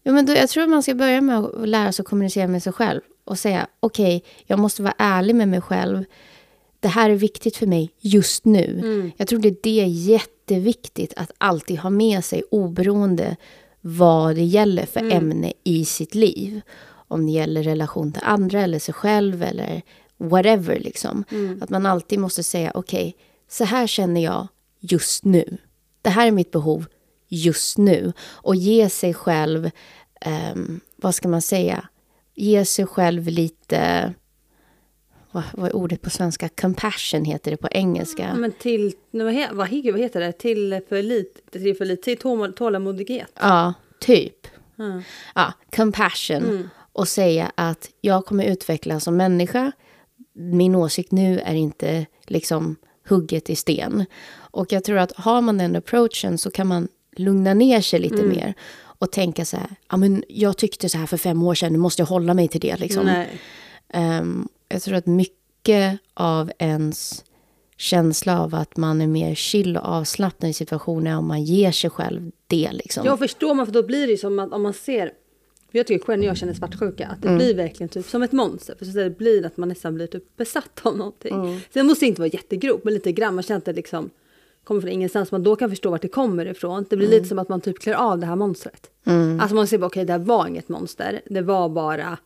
Ja, 0.03 0.13
men 0.13 0.27
då, 0.27 0.33
jag 0.33 0.49
tror 0.49 0.67
man 0.67 0.83
ska 0.83 0.95
börja 0.95 1.21
med 1.21 1.39
att 1.39 1.69
lära 1.69 1.93
sig 1.93 2.03
att 2.03 2.09
kommunicera 2.09 2.47
med 2.49 2.63
sig 2.63 2.73
själv. 2.73 3.01
Och 3.31 3.39
säga 3.39 3.67
okej, 3.81 4.25
jag 4.47 4.59
måste 4.59 4.83
vara 4.83 4.95
ärlig 4.99 5.35
med 5.35 5.49
mig 5.49 5.61
själv. 5.61 6.05
Det 6.81 6.89
här 6.89 7.11
är 7.11 7.15
viktigt 7.15 7.57
för 7.57 7.67
mig 7.67 7.91
just 8.01 8.45
nu. 8.45 9.13
Jag 9.17 9.29
tror 9.29 9.39
det 9.63 9.81
är 9.81 9.87
jätteviktigt 9.87 11.13
att 11.17 11.31
alltid 11.39 11.79
ha 11.79 11.91
med 11.91 12.25
sig 12.25 12.43
oberoende 12.51 13.37
vad 13.81 14.35
det 14.35 14.45
gäller 14.45 14.87
för 14.87 15.13
ämne 15.13 15.53
i 15.65 15.85
sitt 15.85 16.15
liv. 16.15 16.61
Om 16.89 17.27
det 17.27 17.33
gäller 17.33 17.63
relation 17.63 18.13
till 18.13 18.23
andra 18.25 18.61
eller 18.61 18.79
sig 18.79 18.95
själv 18.95 19.43
eller 19.43 19.83
whatever. 20.17 20.79
Liksom. 20.79 21.25
Att 21.61 21.71
man 21.71 21.87
alltid 21.87 22.19
måste 22.19 22.43
säga 22.43 22.73
okej, 22.75 23.17
så 23.49 23.65
här 23.65 23.87
känner 23.87 24.21
jag 24.21 24.49
just 24.81 25.25
nu. 25.25 25.59
Det 26.03 26.11
här 26.11 26.27
är 26.27 26.31
mitt 26.31 26.51
behov 26.51 26.87
just 27.29 27.79
nu. 27.79 28.13
Och 28.29 28.57
ge 28.57 28.89
sig 28.89 29.15
själv, 29.15 29.71
ehm, 30.21 30.81
vad 30.97 31.15
ska 31.15 31.29
man 31.29 31.43
säga, 31.43 31.89
ge 32.35 32.65
sig 32.65 32.87
själv 32.87 33.27
lite, 33.29 34.13
vad, 35.33 35.43
vad 35.55 35.69
är 35.69 35.77
ordet 35.77 36.03
på 36.03 36.11
svenska? 36.11 36.49
Compassion 36.49 37.25
heter 37.25 37.51
det 37.51 37.57
på 37.57 37.69
engelska. 37.71 38.23
Ja, 38.29 38.35
men 38.35 38.53
till, 38.53 38.93
nej, 39.11 39.25
vad, 39.25 39.35
he, 39.35 39.49
vad, 39.53 39.69
he- 39.69 39.93
vad 39.93 40.01
heter 40.01 40.21
det? 40.21 40.33
Till 40.33 40.81
för 40.89 41.03
lite, 41.03 41.41
till 41.59 41.77
för 41.77 41.85
lite, 41.85 42.03
till 42.03 42.19
tål- 42.19 42.53
tålamodighet. 42.53 43.33
Ja, 43.41 43.75
typ. 44.01 44.47
Ja. 44.77 45.03
Ja, 45.35 45.53
compassion. 45.77 46.69
Och 46.93 47.09
säga 47.09 47.53
att 47.55 47.91
jag 48.01 48.27
kommer 48.27 48.45
utvecklas 48.45 49.05
som 49.05 49.17
människa. 49.17 49.73
Min 50.33 50.75
åsikt 50.75 51.13
nu 51.13 51.39
är 51.41 51.55
inte 51.55 52.07
liksom 52.27 52.77
hugget 53.09 53.51
i 53.51 53.57
sten. 53.57 54.05
Och 54.33 54.73
jag 54.73 54.85
tror 54.85 54.99
att 54.99 55.13
har 55.13 55.41
man 55.41 55.59
den 55.59 55.77
approachen 55.77 56.39
så 56.39 56.51
kan 56.51 56.67
man 56.67 56.89
lugna 57.17 57.55
ner 57.55 57.81
sig 57.81 58.01
lite 58.01 58.23
mer. 58.23 58.55
Och 59.01 59.13
tänka 59.13 59.45
så 59.45 59.57
här, 59.57 59.69
ja 59.91 59.97
men 59.97 60.25
jag 60.29 60.57
tyckte 60.57 60.89
så 60.89 60.99
här 60.99 61.07
för 61.07 61.17
fem 61.17 61.43
år 61.43 61.55
sedan, 61.55 61.73
nu 61.73 61.79
måste 61.79 62.03
jag 62.03 62.07
hålla 62.07 62.35
mig 62.35 62.49
till 62.49 62.61
det 62.61 62.77
liksom. 62.77 63.25
Ehm, 63.93 64.49
jag 64.69 64.83
tror 64.83 64.95
att 64.95 65.07
mycket 65.07 65.99
av 66.15 66.51
ens 66.59 67.25
känsla 67.77 68.41
av 68.41 68.55
att 68.55 68.77
man 68.77 69.01
är 69.01 69.07
mer 69.07 69.35
chill 69.35 69.77
och 69.77 69.85
avslappnad 69.85 70.51
i 70.51 70.55
situationer 70.55 71.17
om 71.19 71.27
man 71.29 71.45
ger 71.45 71.73
sig 71.73 71.91
själv 71.91 72.31
det 72.47 72.71
liksom. 72.73 73.07
Jag 73.07 73.19
förstår 73.19 73.55
man 73.55 73.67
för 73.67 73.73
då 73.73 73.83
blir 73.83 74.07
det 74.07 74.11
ju 74.13 74.17
som 74.19 74.39
att 74.39 74.53
om 74.53 74.63
man 74.63 74.73
ser 74.73 75.13
för 75.71 75.79
jag 75.79 75.87
tycker 75.87 76.05
själv 76.07 76.21
när 76.21 76.27
jag 76.27 76.37
känner 76.37 76.55
svartsjuka 76.55 77.07
att 77.09 77.23
det 77.23 77.29
Mm. 77.29 77.39
blir 77.39 77.55
verkligen 77.55 77.89
typ 77.89 78.07
som 78.07 78.23
ett 78.23 78.33
monster. 78.33 78.75
För 78.79 78.85
så 78.85 78.91
det 78.99 79.19
blir 79.19 79.47
att 79.47 79.57
man 79.57 79.69
nästan 79.69 79.95
blir 79.95 80.07
typ 80.07 80.37
besatt 80.37 80.81
av 80.83 80.97
någonting. 80.97 81.35
Mm. 81.35 81.61
Sen 81.75 81.87
måste 81.87 82.05
det 82.05 82.09
inte 82.09 82.21
vara 82.21 82.31
jättegrovt 82.33 82.85
men 82.85 82.95
lite 82.95 83.13
grann. 83.13 83.35
Man 83.35 83.43
känner 83.43 83.63
det 83.65 83.73
liksom 83.73 84.11
kommer 84.65 84.81
från 84.81 84.91
ingenstans. 84.91 85.33
Man 85.33 85.43
då 85.43 85.57
kan 85.57 85.71
förstå 85.71 85.91
vart 85.91 86.03
det 86.03 86.09
kommer 86.09 86.47
ifrån. 86.47 86.87
Det 86.91 86.97
blir 86.97 87.07
Mm. 87.09 87.17
lite 87.19 87.29
som 87.29 87.39
att 87.39 87.49
man 87.49 87.61
typ 87.61 87.79
klär 87.79 87.95
av 87.95 88.19
det 88.19 88.27
här 88.27 88.37
monstret. 88.37 88.91
Alltså 89.41 89.55
man 89.55 89.67
ser 89.67 89.79
bara 89.79 89.87
okej 89.87 90.05
det 90.05 90.13
här 90.13 90.21
var 90.21 90.47
inget 90.47 90.69
monster. 90.69 91.21
Det 91.31 91.41
var 91.43 91.69
bara 91.69 92.19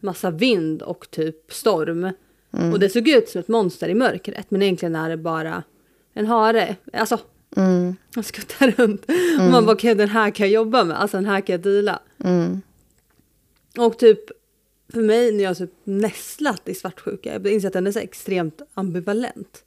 massa 0.00 0.30
vind 0.30 0.82
och 0.82 1.10
typ 1.10 1.52
storm. 1.52 2.10
Mm. 2.52 2.72
Och 2.72 2.78
det 2.78 2.88
såg 2.88 3.08
ut 3.08 3.28
som 3.28 3.38
ett 3.40 3.48
monster 3.48 3.88
i 3.88 3.94
mörkret. 3.94 4.50
Men 4.50 4.62
egentligen 4.62 4.96
är 4.96 5.08
det 5.08 5.16
bara 5.16 5.62
en 6.14 6.26
hare. 6.26 6.76
Alltså 6.92 7.18
Mm. 7.56 7.96
man 8.16 8.24
skuttar 8.24 8.70
runt. 8.70 9.04
Och 9.38 9.50
man 9.50 9.66
bara, 9.66 9.72
okej 9.72 9.94
den 9.94 10.08
här 10.08 10.30
kan 10.30 10.46
jag 10.46 10.52
jobba 10.54 10.84
med. 10.84 11.00
Alltså 11.00 11.16
den 11.16 11.26
här 11.26 11.40
kan 11.40 11.52
jag 11.52 11.60
deala. 11.60 12.00
Mm. 12.24 12.62
Och 13.78 13.98
typ 13.98 14.18
för 14.92 15.00
mig 15.02 15.32
när 15.32 15.44
jag 15.44 15.56
typ 15.58 15.70
nästlat 15.84 16.68
i 16.68 16.74
svartsjuka. 16.74 17.32
Jag 17.32 17.46
insett 17.46 17.66
att 17.68 17.72
den 17.72 17.86
är 17.86 17.92
så 17.92 17.98
extremt 17.98 18.62
ambivalent. 18.74 19.64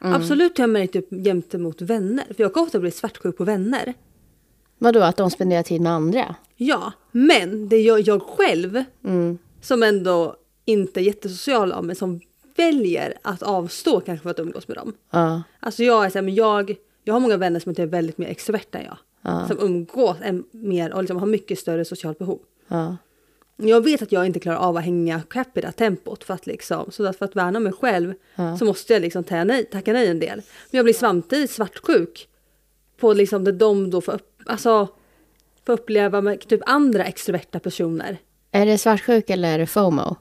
Absolut 0.00 0.58
har 0.58 0.62
jag 0.62 0.70
märkt 0.70 0.92
typ 0.92 1.10
gentemot 1.10 1.82
vänner. 1.82 2.24
För 2.36 2.42
jag 2.42 2.54
kan 2.54 2.62
ofta 2.62 2.78
bli 2.78 2.90
svartsjuk 2.90 3.36
på 3.36 3.44
vänner. 3.44 3.94
Vadå, 4.78 5.00
att 5.00 5.16
de 5.16 5.30
spenderar 5.30 5.62
tid 5.62 5.80
med 5.80 5.92
andra? 5.92 6.34
Ja, 6.56 6.92
men 7.12 7.68
det 7.68 7.76
är 7.76 8.08
jag, 8.08 8.22
själv 8.22 8.84
Mm. 9.04 9.38
som 9.60 9.82
ändå 9.82 10.36
inte 10.64 11.00
är 11.00 11.02
jättesocial 11.02 11.72
av 11.72 11.84
mig 11.84 11.96
som 11.96 12.20
väljer 12.56 13.14
att 13.22 13.42
avstå 13.42 14.00
kanske 14.00 14.22
för 14.22 14.30
att 14.30 14.38
umgås 14.38 14.68
med 14.68 14.76
dem. 14.76 14.92
Ja. 15.10 15.42
Alltså 15.60 15.82
jag 15.82 16.04
är 16.04 16.10
så 16.10 16.18
här, 16.18 16.22
men 16.22 16.34
jag, 16.34 16.76
jag 17.04 17.14
har 17.14 17.20
många 17.20 17.36
vänner 17.36 17.60
som 17.60 17.74
är 17.78 17.86
väldigt 17.86 18.18
mer 18.18 18.26
extroverta 18.28 18.78
än 18.78 18.84
jag. 18.84 18.96
Ja. 19.22 19.48
Som 19.48 19.58
umgås 19.60 20.16
mer 20.50 20.92
och 20.92 21.02
liksom 21.02 21.16
har 21.16 21.26
mycket 21.26 21.58
större 21.58 21.84
socialt 21.84 22.18
behov. 22.18 22.38
Ja. 22.68 22.96
Jag 23.62 23.84
vet 23.84 24.02
att 24.02 24.12
jag 24.12 24.26
inte 24.26 24.40
klarar 24.40 24.56
av 24.58 24.76
att 24.76 24.84
hänga 24.84 25.20
kapp 25.30 25.58
i 25.58 25.60
det 25.60 25.66
här 25.66 25.72
tempot 25.72 26.24
för 26.24 26.34
att, 26.34 26.46
liksom, 26.46 26.90
så 26.90 27.06
att 27.06 27.16
för 27.18 27.24
att 27.24 27.36
värna 27.36 27.60
mig 27.60 27.72
själv 27.72 28.14
Ja. 28.34 28.58
så 28.58 28.64
måste 28.64 28.92
jag 28.92 29.02
liksom 29.02 29.24
tacka 29.24 29.44
nej, 29.44 29.64
tacka 29.64 29.92
nej 29.92 30.06
en 30.08 30.20
del. 30.20 30.36
Men 30.36 30.78
jag 30.78 30.84
blir 30.84 30.94
samtidigt 30.94 31.50
svartsjuk 31.50 32.28
på 33.00 33.12
liksom 33.12 33.44
det 33.44 33.52
de 33.52 33.90
då 33.90 34.00
får, 34.00 34.12
upp, 34.12 34.42
alltså, 34.46 34.88
får 35.66 35.72
uppleva 35.72 36.20
med 36.20 36.40
typ 36.48 36.60
andra 36.66 37.04
extroverta 37.04 37.58
personer. 37.60 38.18
Är 38.52 38.66
det 38.66 38.78
svartsjuka 38.78 39.32
eller 39.32 39.54
är 39.54 39.58
det 39.58 39.66
FOMO? 39.66 40.16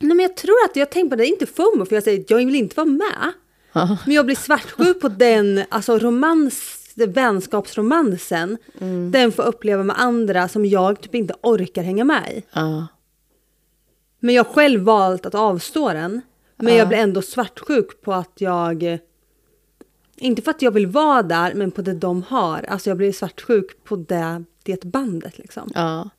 Nej 0.00 0.16
men 0.16 0.20
jag 0.20 0.36
tror 0.36 0.56
att 0.64 0.76
jag 0.76 0.90
tänker 0.90 1.10
på 1.10 1.16
det, 1.16 1.26
inte 1.26 1.46
FOMO 1.46 1.84
för 1.86 1.94
jag 1.96 2.04
säger 2.04 2.24
jag 2.28 2.36
vill 2.38 2.54
inte 2.54 2.76
vara 2.76 2.86
med. 2.86 3.32
Ja. 3.72 3.96
Men 4.06 4.14
jag 4.14 4.26
blir 4.26 4.36
svartsjuk 4.36 5.00
på 5.00 5.08
den 5.08 5.62
alltså 5.68 5.98
romans, 5.98 6.87
vänskapsromansen. 7.06 8.58
Den 9.10 9.32
får 9.32 9.42
uppleva 9.42 9.82
med 9.82 10.00
andra 10.00 10.48
som 10.48 10.66
jag 10.66 11.00
typ 11.00 11.14
inte 11.14 11.34
orkar 11.42 11.82
hänga 11.82 12.04
med 12.04 12.32
i. 12.32 12.42
Ja. 12.52 12.86
Men 14.20 14.34
jag 14.34 14.44
har 14.44 14.52
själv 14.52 14.80
valt 14.80 15.26
att 15.26 15.34
avstå 15.34 15.92
den. 15.92 16.20
Men 16.56 16.76
jag 16.76 16.88
blir 16.88 16.98
ändå 16.98 17.22
svartsjuk 17.22 18.02
på 18.02 18.12
att 18.12 18.32
jag... 18.40 18.98
Inte 20.16 20.42
för 20.42 20.50
att 20.50 20.62
jag 20.62 20.70
vill 20.70 20.86
vara 20.86 21.22
där, 21.22 21.54
men 21.54 21.70
på 21.70 21.82
det 21.82 21.94
de 21.94 22.22
har. 22.22 22.64
Alltså 22.68 22.90
jag 22.90 22.96
blir 22.96 23.12
svartsjuk 23.12 23.84
på 23.84 23.96
det, 23.96 24.44
det 24.62 24.84
bandet 24.84 25.38
liksom. 25.38 25.70
ja. 25.74 26.10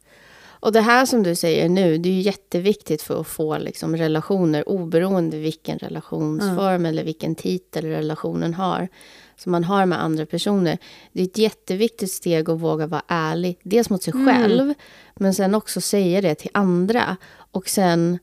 Och 0.60 0.72
det 0.72 0.82
här 0.82 1.06
som 1.06 1.24
du 1.24 1.36
säger 1.36 1.70
nu, 1.70 1.98
det 1.98 2.10
är 2.10 2.13
ju 2.13 2.22
jätteviktigt 2.22 3.01
för 3.01 3.22
att 3.22 3.28
få 3.28 3.58
liksom, 3.58 3.98
relationer 3.98 4.70
oberoende 4.70 5.38
vilken 5.38 5.80
relationsform 5.80 6.86
eller 6.86 7.04
vilken 7.04 7.36
titel 7.36 7.86
relationen 7.86 8.54
har. 8.54 8.88
Som 9.38 9.51
man 9.51 9.63
har 9.63 9.86
med 9.86 10.04
andra 10.04 10.25
personer. 10.25 10.78
Det 11.12 11.22
är 11.22 11.25
ett 11.25 11.38
jätteviktigt 11.38 12.12
steg 12.12 12.50
att 12.50 12.60
våga 12.60 12.88
vara 12.88 13.01
ärlig. 13.08 13.60
Dels 13.63 13.89
mot 13.89 14.04
sig 14.04 14.13
själv, 14.13 14.74
men 15.16 15.34
sen 15.34 15.56
också 15.56 15.82
säga 15.82 16.22
det 16.22 16.36
till 16.36 16.51
andra. 16.54 17.18
Och 17.51 17.70
sen, 17.70 18.20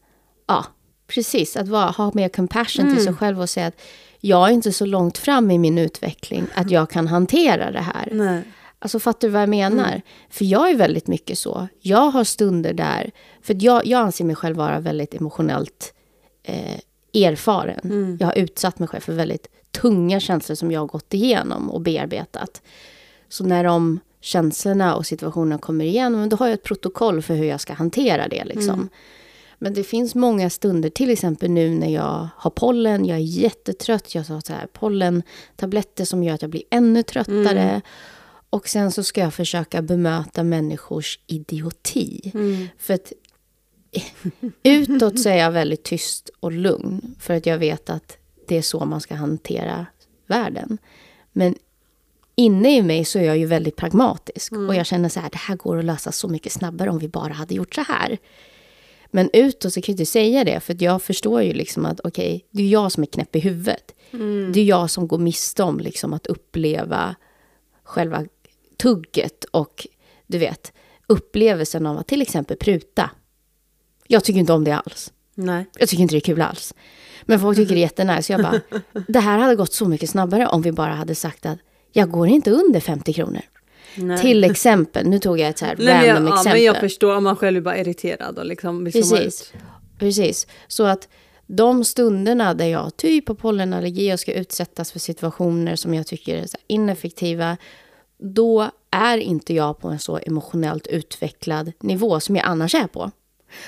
ja, 0.46 0.64
precis, 1.06 1.56
att 1.56 1.68
vara, 1.68 1.90
ha 1.90 2.10
mer 2.14 2.28
compassion 2.28 2.94
till 2.94 3.04
sig 3.04 3.14
själv 3.14 3.40
och 3.40 3.50
säga 3.50 3.66
att 3.66 3.80
jag 4.20 4.48
är 4.48 4.52
inte 4.52 4.72
så 4.72 4.86
långt 4.86 5.18
fram 5.18 5.50
i 5.50 5.58
min 5.58 5.78
utveckling 5.78 6.46
att 6.54 6.70
jag 6.70 6.90
kan 6.90 7.06
hantera 7.06 7.70
det 7.70 7.80
här. 7.80 8.08
Nej. 8.12 8.42
Alltså 8.78 8.98
fattar 8.98 9.28
du 9.28 9.32
vad 9.32 9.42
jag 9.42 9.48
menar? 9.48 10.02
För 10.30 10.44
jag 10.44 10.70
är 10.70 10.76
väldigt 10.76 11.06
mycket 11.06 11.38
så. 11.38 11.68
Jag 11.80 12.10
har 12.10 12.24
stunder 12.24 12.72
där, 12.72 13.10
för 13.42 13.56
jag, 13.60 13.86
jag 13.86 14.00
anser 14.00 14.24
mig 14.24 14.36
själv 14.36 14.56
vara 14.56 14.80
väldigt 14.80 15.14
emotionellt 15.14 15.94
eh, 16.42 16.80
erfaren. 17.14 18.16
Jag 18.20 18.26
har 18.26 18.38
utsatt 18.38 18.78
mig 18.78 18.88
själv 18.88 19.00
för 19.00 19.12
väldigt 19.12 19.46
tunga 19.70 20.20
känslor 20.20 20.56
som 20.56 20.72
jag 20.72 20.80
har 20.80 20.86
gått 20.86 21.14
igenom 21.14 21.70
och 21.70 21.80
bearbetat. 21.80 22.62
Så 23.28 23.44
när 23.44 23.64
de 23.64 24.00
känslorna 24.20 24.96
och 24.96 25.06
situationerna 25.06 25.58
kommer 25.58 25.84
igenom, 25.84 26.28
då 26.28 26.36
har 26.36 26.46
jag 26.46 26.54
ett 26.54 26.62
protokoll 26.62 27.22
för 27.22 27.34
hur 27.34 27.44
jag 27.44 27.60
ska 27.60 27.72
hantera 27.72 28.28
det. 28.28 28.44
Liksom. 28.44 28.88
Men 29.58 29.74
det 29.74 29.84
finns 29.84 30.14
många 30.14 30.50
stunder, 30.50 30.90
till 30.90 31.10
exempel 31.10 31.50
nu 31.50 31.70
när 31.70 31.88
jag 31.88 32.28
har 32.36 32.50
pollen, 32.50 33.04
jag 33.04 33.16
är 33.16 33.22
jättetrött, 33.22 34.14
jag 34.14 34.24
har 34.24 34.66
pollentabletter 34.66 36.04
som 36.04 36.24
gör 36.24 36.34
att 36.34 36.42
jag 36.42 36.50
blir 36.50 36.62
ännu 36.70 37.02
tröttare. 37.02 37.82
Och 38.56 38.68
sen 38.68 38.92
så 38.92 39.02
ska 39.02 39.20
jag 39.20 39.34
försöka 39.34 39.82
bemöta 39.82 40.42
människors 40.42 41.18
idioti. 41.26 42.32
För 42.78 42.94
att 42.94 43.12
utåt 44.62 45.20
så 45.20 45.28
är 45.28 45.36
jag 45.36 45.50
väldigt 45.50 45.82
tyst 45.82 46.30
och 46.40 46.52
lugn. 46.52 47.14
För 47.20 47.34
att 47.34 47.46
jag 47.46 47.58
vet 47.58 47.90
att 47.90 48.16
det 48.48 48.56
är 48.56 48.62
så 48.62 48.84
man 48.84 49.00
ska 49.00 49.14
hantera 49.14 49.86
världen. 50.26 50.78
Men 51.32 51.54
inne 52.34 52.76
i 52.76 52.82
mig 52.82 53.04
så 53.04 53.18
är 53.18 53.22
jag 53.22 53.38
ju 53.38 53.46
väldigt 53.46 53.76
pragmatisk. 53.76 54.52
Och 54.52 54.74
jag 54.74 54.86
känner 54.86 55.08
så 55.08 55.20
här, 55.20 55.30
det 55.30 55.38
här 55.38 55.56
går 55.56 55.78
att 55.78 55.84
lösa 55.84 56.12
så 56.12 56.28
mycket 56.28 56.52
snabbare 56.52 56.90
om 56.90 56.98
vi 56.98 57.08
bara 57.08 57.32
hade 57.32 57.54
gjort 57.54 57.74
så 57.74 57.82
här. 57.82 58.18
Men 59.10 59.30
utåt 59.32 59.72
så 59.72 59.80
kan 59.80 59.92
jag 59.92 59.94
inte 59.94 60.06
säga 60.06 60.44
det, 60.44 60.60
för 60.60 60.76
jag 60.82 61.02
förstår 61.02 61.42
ju 61.42 61.52
liksom 61.52 61.86
att 61.86 62.00
okej, 62.04 62.46
det 62.50 62.62
är 62.62 62.68
jag 62.68 62.92
som 62.92 63.02
är 63.02 63.06
knäpp 63.06 63.36
i 63.36 63.40
huvudet. 63.40 63.94
Det 64.52 64.60
är 64.60 64.64
jag 64.64 64.90
som 64.90 65.08
går 65.08 65.18
miste 65.18 65.62
om 65.62 65.80
liksom 65.80 66.12
att 66.12 66.26
uppleva 66.26 67.16
själva 67.86 68.24
tugget 68.76 69.44
och 69.44 69.86
du 70.26 70.38
vet, 70.38 70.72
upplevelsen 71.06 71.86
av 71.86 71.98
att 71.98 72.06
till 72.06 72.22
exempel 72.22 72.56
pruta. 72.56 73.10
Jag 74.06 74.24
tycker 74.24 74.40
inte 74.40 74.52
om 74.52 74.64
det 74.64 74.72
alls. 74.72 75.12
Nej. 75.34 75.66
Jag 75.78 75.88
tycker 75.88 76.02
inte 76.02 76.14
det 76.14 76.18
är 76.18 76.20
kul 76.20 76.42
alls. 76.42 76.74
Men 77.22 77.40
folk 77.40 77.56
tycker 77.56 77.74
det 77.74 77.80
är 77.80 77.82
jättenice. 77.90 78.32
Jag 78.32 78.42
bara, 78.42 78.60
det 79.08 79.20
här 79.20 79.38
hade 79.38 79.56
gått 79.56 79.72
så 79.72 79.88
mycket 79.88 80.10
snabbare 80.10 80.46
om 80.46 80.62
vi 80.62 80.72
bara 80.72 80.92
hade 80.92 81.14
sagt 81.14 81.46
att 81.46 81.58
jag 81.92 82.10
går 82.10 82.28
inte 82.28 82.50
under 82.50 82.80
50 82.80 83.12
kronor. 83.12 83.42
Nej. 83.94 84.18
Till 84.18 84.44
exempel, 84.44 85.06
nu 85.06 85.18
tog 85.18 85.38
jag 85.38 85.48
ett 85.48 85.58
så 85.58 85.64
här 85.64 85.76
Nej, 85.78 85.86
men 85.86 86.06
jag, 86.06 86.14
random 86.14 86.26
ja, 86.26 86.34
exempel. 86.34 86.52
men 86.52 86.64
jag 86.64 86.80
förstår 86.80 87.16
om 87.16 87.24
man 87.24 87.36
själv 87.36 87.56
är 87.56 87.60
bara 87.60 87.78
irriterad 87.78 88.38
och 88.38 88.46
liksom 88.46 88.84
vill 88.84 88.92
Precis. 88.92 89.20
ut. 89.20 89.52
Precis. 89.98 90.46
Så 90.68 90.84
att 90.84 91.08
de 91.46 91.84
stunderna 91.84 92.54
där 92.54 92.66
jag 92.66 92.96
typ 92.96 93.28
har 93.28 93.34
pollenallergi 93.34 94.14
och 94.14 94.20
ska 94.20 94.32
utsättas 94.32 94.92
för 94.92 94.98
situationer 94.98 95.76
som 95.76 95.94
jag 95.94 96.06
tycker 96.06 96.36
är 96.36 96.46
så 96.46 96.56
ineffektiva. 96.66 97.56
Då 98.18 98.70
är 98.90 99.18
inte 99.18 99.54
jag 99.54 99.78
på 99.78 99.88
en 99.88 99.98
så 99.98 100.18
emotionellt 100.18 100.86
utvecklad 100.86 101.72
nivå 101.80 102.20
som 102.20 102.36
jag 102.36 102.46
annars 102.46 102.74
är 102.74 102.86
på. 102.86 103.10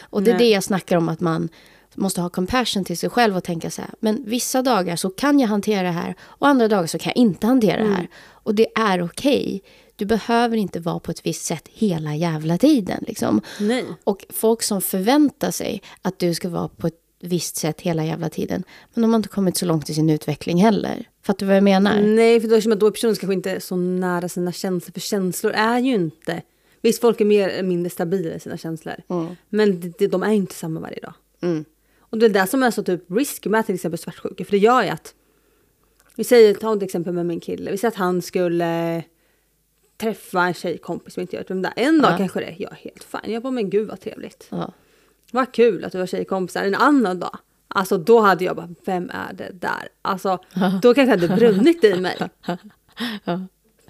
Och 0.00 0.22
det 0.22 0.30
är 0.30 0.34
Nej. 0.34 0.46
det 0.46 0.50
jag 0.50 0.64
snackar 0.64 0.96
om 0.96 1.08
att 1.08 1.20
man 1.20 1.48
måste 1.94 2.20
ha 2.20 2.28
compassion 2.28 2.84
till 2.84 2.98
sig 2.98 3.10
själv 3.10 3.36
och 3.36 3.44
tänka 3.44 3.70
så 3.70 3.82
här, 3.82 3.90
men 4.00 4.24
vissa 4.26 4.62
dagar 4.62 4.96
så 4.96 5.10
kan 5.10 5.40
jag 5.40 5.48
hantera 5.48 5.82
det 5.82 5.94
här 5.94 6.14
och 6.22 6.48
andra 6.48 6.68
dagar 6.68 6.86
så 6.86 6.98
kan 6.98 7.12
jag 7.14 7.16
inte 7.16 7.46
hantera 7.46 7.84
det 7.84 7.90
här. 7.90 8.08
Och 8.30 8.54
det 8.54 8.66
är 8.74 9.02
okej. 9.02 9.62
Du 9.96 10.04
behöver 10.04 10.56
inte 10.56 10.80
vara 10.80 10.98
på 10.98 11.10
ett 11.10 11.26
visst 11.26 11.44
sätt 11.44 11.68
hela 11.72 12.16
jävla 12.16 12.58
tiden. 12.58 13.04
Liksom. 13.06 13.40
Nej. 13.60 13.84
Och 14.04 14.26
folk 14.30 14.62
som 14.62 14.80
förväntar 14.80 15.50
sig 15.50 15.82
att 16.02 16.18
du 16.18 16.34
ska 16.34 16.48
vara 16.48 16.68
på 16.68 16.86
ett 16.86 17.00
visst 17.20 17.56
sätt 17.56 17.80
hela 17.80 18.04
jävla 18.04 18.28
tiden. 18.28 18.64
Men 18.94 19.02
de 19.02 19.10
har 19.10 19.16
inte 19.16 19.28
kommit 19.28 19.56
så 19.56 19.66
långt 19.66 19.90
i 19.90 19.94
sin 19.94 20.10
utveckling 20.10 20.62
heller. 20.62 21.08
Fattar 21.28 21.38
du 21.38 21.46
vad 21.46 21.56
jag 21.56 21.64
menar? 21.64 22.00
Nej, 22.02 22.40
för 22.40 22.48
då 22.48 22.56
att 22.72 22.80
då 22.80 22.86
är 22.86 22.90
personen 22.90 23.16
kanske 23.16 23.34
inte 23.34 23.60
så 23.60 23.76
nära 23.76 24.28
sina 24.28 24.52
känslor. 24.52 24.92
För 24.92 25.00
känslor 25.00 25.52
är 25.52 25.78
ju 25.78 25.94
inte... 25.94 26.42
Visst, 26.82 27.00
folk 27.00 27.20
är 27.20 27.24
mer 27.24 27.48
eller 27.48 27.68
mindre 27.68 27.90
stabila 27.90 28.34
i 28.34 28.40
sina 28.40 28.56
känslor. 28.56 28.94
Men 29.48 29.80
det, 29.80 29.98
det, 29.98 30.06
de 30.06 30.22
är 30.22 30.32
inte 30.32 30.54
samma 30.54 30.80
varje 30.80 31.00
dag. 31.00 31.14
Mm. 31.40 31.64
Och 32.00 32.18
det 32.18 32.26
är 32.26 32.30
det 32.30 32.46
som 32.46 32.62
är 32.62 32.70
så 32.70 32.82
typ 32.82 33.10
risky 33.10 33.48
med 33.48 33.66
till 33.66 33.74
exempel 33.74 33.98
svartsjuka. 33.98 34.44
För 34.44 34.50
det 34.50 34.58
gör 34.58 34.82
ju 34.82 34.88
att... 34.88 35.14
Vi 36.16 36.24
säger, 36.24 36.54
ta 36.54 36.76
ett 36.76 36.82
exempel 36.82 37.12
med 37.12 37.26
min 37.26 37.40
kille. 37.40 37.70
Vi 37.70 37.78
säger 37.78 37.92
att 37.92 37.98
han 37.98 38.22
skulle 38.22 39.02
träffa 39.96 40.42
en 40.46 40.54
tjejkompis 40.54 41.14
som 41.14 41.20
inte 41.20 41.44
vem 41.48 41.62
det 41.62 41.72
är. 41.76 41.88
En 41.88 42.02
dag 42.02 42.12
Ja. 42.12 42.16
kanske 42.16 42.40
det. 42.40 42.54
Jag 42.58 42.72
är 42.72 42.76
helt 42.76 43.04
fine. 43.04 43.32
Jag 43.32 43.42
bara, 43.42 43.50
men 43.50 43.70
gud 43.70 43.88
vad 43.88 44.00
trevligt. 44.00 44.46
Ja. 44.50 44.72
Vad 45.32 45.52
kul 45.52 45.84
att 45.84 45.92
du 45.92 45.98
har 45.98 46.06
tjejkompisar. 46.06 46.64
En 46.64 46.74
annan 46.74 47.20
dag. 47.20 47.38
Alltså 47.68 47.98
då 47.98 48.20
hade 48.20 48.44
jag 48.44 48.56
bara, 48.56 48.68
vem 48.84 49.10
är 49.10 49.32
det 49.32 49.50
där? 49.52 49.88
Alltså 50.02 50.38
då 50.82 50.94
kanske 50.94 51.16
det 51.16 51.26
hade 51.26 51.40
brunnit 51.40 51.84
i 51.84 52.00
mig. 52.00 52.18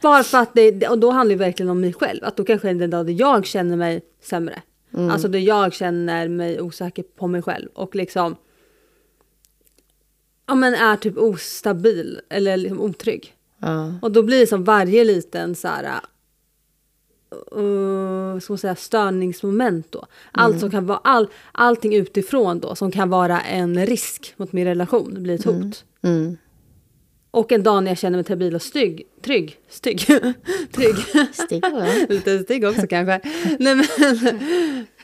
Bara 0.02 0.22
för 0.22 0.38
att 0.38 0.54
det, 0.54 0.88
och 0.88 0.98
då 0.98 1.10
handlar 1.10 1.36
det 1.36 1.44
verkligen 1.44 1.70
om 1.70 1.80
mig 1.80 1.92
själv. 1.92 2.24
Att 2.24 2.36
då 2.36 2.44
kanske 2.44 2.68
det 2.68 2.72
är 2.72 2.74
den 2.74 2.90
dag 2.90 3.06
där 3.06 3.12
jag 3.12 3.46
känner 3.46 3.76
mig 3.76 4.02
sämre. 4.22 4.62
Alltså 5.10 5.28
där 5.28 5.38
jag 5.38 5.74
känner 5.74 6.28
mig 6.28 6.60
osäker 6.60 7.02
på 7.02 7.26
mig 7.26 7.42
själv. 7.42 7.68
Och 7.74 7.94
liksom 7.94 8.36
ja 10.46 10.54
men 10.54 10.74
är 10.74 10.96
typ 10.96 11.18
ostabil 11.18 12.20
eller 12.28 12.56
liksom 12.56 12.80
otrygg. 12.80 13.34
Ja. 13.58 13.94
Och 14.02 14.12
då 14.12 14.22
blir 14.22 14.40
det 14.40 14.46
som 14.46 14.64
varje 14.64 15.04
liten 15.04 15.54
så 15.54 15.68
här 15.68 16.00
uh, 17.56 18.40
ska 18.40 18.52
man 18.52 18.58
säga, 18.58 18.74
störningsmoment 18.74 19.92
då. 19.92 20.06
Allt 20.32 20.60
som 20.60 20.70
kan 20.70 20.86
vara, 20.86 21.00
all, 21.04 21.28
allting 21.52 21.94
utifrån 21.94 22.60
då 22.60 22.74
som 22.74 22.90
kan 22.90 23.10
vara 23.10 23.40
en 23.40 23.86
risk 23.86 24.34
mot 24.36 24.52
min 24.52 24.64
relation 24.64 25.22
blir 25.22 25.34
ett 25.34 25.44
hot. 25.44 25.84
Mm. 26.02 26.36
Och 27.30 27.52
en 27.52 27.62
dag 27.62 27.82
när 27.84 27.90
jag 27.90 27.98
känner 27.98 28.18
mig 28.18 28.24
stabil 28.24 28.54
och 28.54 28.62
stygg, 28.62 29.02
trygg, 29.22 29.56
stygg, 29.68 29.98
trygg. 30.72 30.96
Stig? 31.32 31.64
Lite 32.08 32.38
stygg 32.38 32.64
också 32.64 32.86
kanske. 32.86 33.20
Nej, 33.58 33.74
men, 33.74 33.84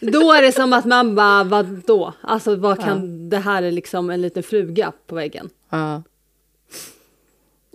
då 0.13 0.33
är 0.33 0.43
det 0.43 0.53
som 0.53 0.73
att 0.73 0.85
man 0.85 1.15
bara, 1.15 1.45
vad 1.45 1.67
då? 1.87 2.13
Alltså 2.21 2.57
vad 2.57 2.81
kan, 2.81 3.29
det 3.31 3.39
här 3.39 3.63
är 3.63 3.71
liksom 3.71 4.11
en 4.11 4.23
liten 4.23 4.43
fluga 4.43 4.93
på 5.07 5.15
väggen. 5.15 5.51
Ja. 5.71 6.03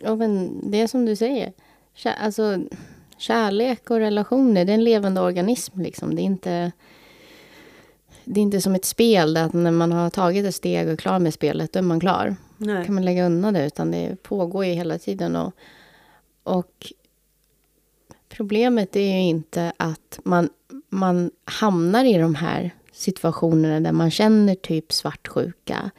Ja, 0.01 0.15
men 0.15 0.61
det 0.71 0.81
är 0.81 0.87
som 0.87 1.05
du 1.05 1.15
säger. 1.15 1.53
Alltså, 2.03 2.59
kärlek 3.19 3.89
och 3.89 3.97
relationer, 3.97 4.65
det 4.65 4.71
är 4.71 4.73
en 4.73 4.83
levande 4.83 5.21
organism. 5.21 5.81
Liksom. 5.81 6.15
Det, 6.15 6.21
är 6.21 6.23
inte, 6.23 6.71
det 8.23 8.39
är 8.39 8.41
inte 8.41 8.61
som 8.61 8.75
ett 8.75 8.85
spel 8.85 9.33
där 9.33 9.45
att 9.45 9.53
när 9.53 9.71
man 9.71 9.91
har 9.91 10.09
tagit 10.09 10.45
ett 10.45 10.55
steg 10.55 10.87
och 10.87 10.93
är 10.93 10.97
klar 10.97 11.19
med 11.19 11.33
spelet, 11.33 11.73
då 11.73 11.79
är 11.79 11.83
man 11.83 11.99
klar. 11.99 12.35
Nej. 12.57 12.85
kan 12.85 12.95
man 12.95 13.05
lägga 13.05 13.25
undan 13.25 13.53
det, 13.53 13.65
utan 13.65 13.91
det 13.91 14.23
pågår 14.23 14.65
ju 14.65 14.73
hela 14.73 14.97
tiden. 14.97 15.35
Och, 15.35 15.53
och 16.43 16.93
problemet 18.29 18.95
är 18.95 19.13
ju 19.13 19.19
inte 19.19 19.73
att 19.77 20.19
man, 20.23 20.49
man 20.89 21.31
hamnar 21.45 22.05
i 22.05 22.17
de 22.17 22.35
här 22.35 22.71
situationerna 22.91 23.79
där 23.79 23.91
man 23.91 24.11
känner 24.11 24.55
typ 24.55 24.91
svartsjuka, 24.91 25.91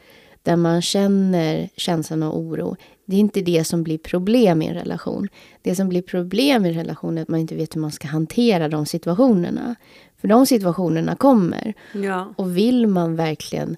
där 0.43 0.55
man 0.55 0.81
känner 0.81 1.69
känslan 1.75 2.23
av 2.23 2.35
oro. 2.35 2.75
Det 3.11 3.17
är 3.17 3.19
inte 3.19 3.41
det 3.41 3.63
som 3.63 3.83
blir 3.83 3.97
problem 3.97 4.61
i 4.61 4.67
en 4.67 4.73
relation. 4.73 5.27
Det 5.61 5.75
som 5.75 5.89
blir 5.89 6.01
problem 6.01 6.65
i 6.65 6.69
en 6.69 6.75
relation 6.75 7.17
är 7.17 7.21
att 7.21 7.27
man 7.27 7.39
inte 7.39 7.55
vet 7.55 7.75
hur 7.75 7.81
man 7.81 7.91
ska 7.91 8.07
hantera 8.07 8.69
de 8.69 8.85
situationerna. 8.85 9.75
För 10.21 10.27
de 10.27 10.45
situationerna 10.45 11.15
kommer. 11.15 11.73
Ja. 11.93 12.33
Och 12.37 12.57
vill 12.57 12.87
man 12.87 13.15
verkligen, 13.15 13.77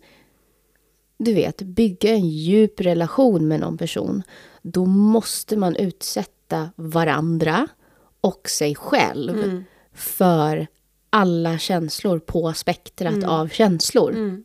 du 1.17 1.33
vet, 1.33 1.61
bygga 1.61 2.13
en 2.13 2.29
djup 2.29 2.81
relation 2.81 3.47
med 3.47 3.59
någon 3.59 3.77
person, 3.77 4.23
då 4.61 4.85
måste 4.85 5.57
man 5.57 5.75
utsätta 5.75 6.69
varandra 6.75 7.67
och 8.21 8.49
sig 8.49 8.75
själv 8.75 9.63
för 9.93 10.67
alla 11.09 11.57
känslor 11.57 12.19
på 12.19 12.53
spektrat 12.53 13.23
av 13.23 13.47
känslor. 13.47 14.43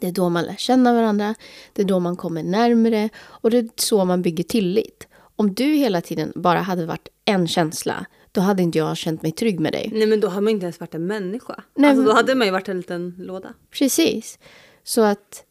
Det 0.00 0.06
är 0.08 0.12
då 0.12 0.28
man 0.28 0.44
lär 0.44 0.56
känna 0.56 0.92
varandra, 0.92 1.34
det 1.72 1.82
är 1.82 1.86
då 1.86 2.00
man 2.00 2.16
kommer 2.16 2.42
närmre 2.42 3.08
och 3.18 3.50
det 3.50 3.58
är 3.58 3.68
så 3.76 4.04
man 4.04 4.22
bygger 4.22 4.44
tillit. 4.44 5.06
Om 5.36 5.54
du 5.54 5.64
hela 5.64 6.00
tiden 6.00 6.32
bara 6.34 6.60
hade 6.60 6.86
varit 6.86 7.08
en 7.24 7.48
känsla, 7.48 8.06
då 8.32 8.40
hade 8.40 8.62
inte 8.62 8.78
jag 8.78 8.96
känt 8.96 9.22
mig 9.22 9.32
trygg 9.32 9.60
med 9.60 9.72
dig. 9.72 9.90
Nej 9.92 10.06
men 10.06 10.20
då 10.20 10.28
har 10.28 10.40
man 10.40 10.50
inte 10.50 10.64
ens 10.64 10.80
varit 10.80 10.94
en 10.94 11.06
människa. 11.06 11.62
Nej, 11.74 11.90
alltså, 11.90 12.04
då 12.04 12.12
hade 12.12 12.34
man 12.34 12.46
ju 12.46 12.50
varit 12.50 12.68
en 12.68 12.76
liten 12.76 13.14
låda. 13.18 13.54
Precis. 13.70 14.38
Så 14.84 15.02
att 15.02 15.44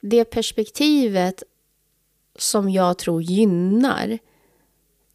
det 0.00 0.24
perspektivet 0.24 1.42
som 2.38 2.70
jag 2.70 2.98
tror 2.98 3.22
gynnar 3.22 4.18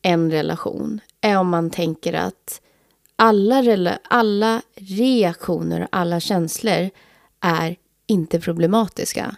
en 0.02 0.32
relation 0.32 1.00
är 1.22 1.38
om 1.38 1.50
man 1.50 1.70
tänker 1.70 2.14
att 2.14 2.62
alla, 3.16 3.98
alla 4.04 4.62
reaktioner 4.76 5.82
och 5.82 5.88
alla 5.92 6.20
känslor 6.20 6.90
är 7.40 7.76
inte 8.08 8.40
problematiska. 8.40 9.36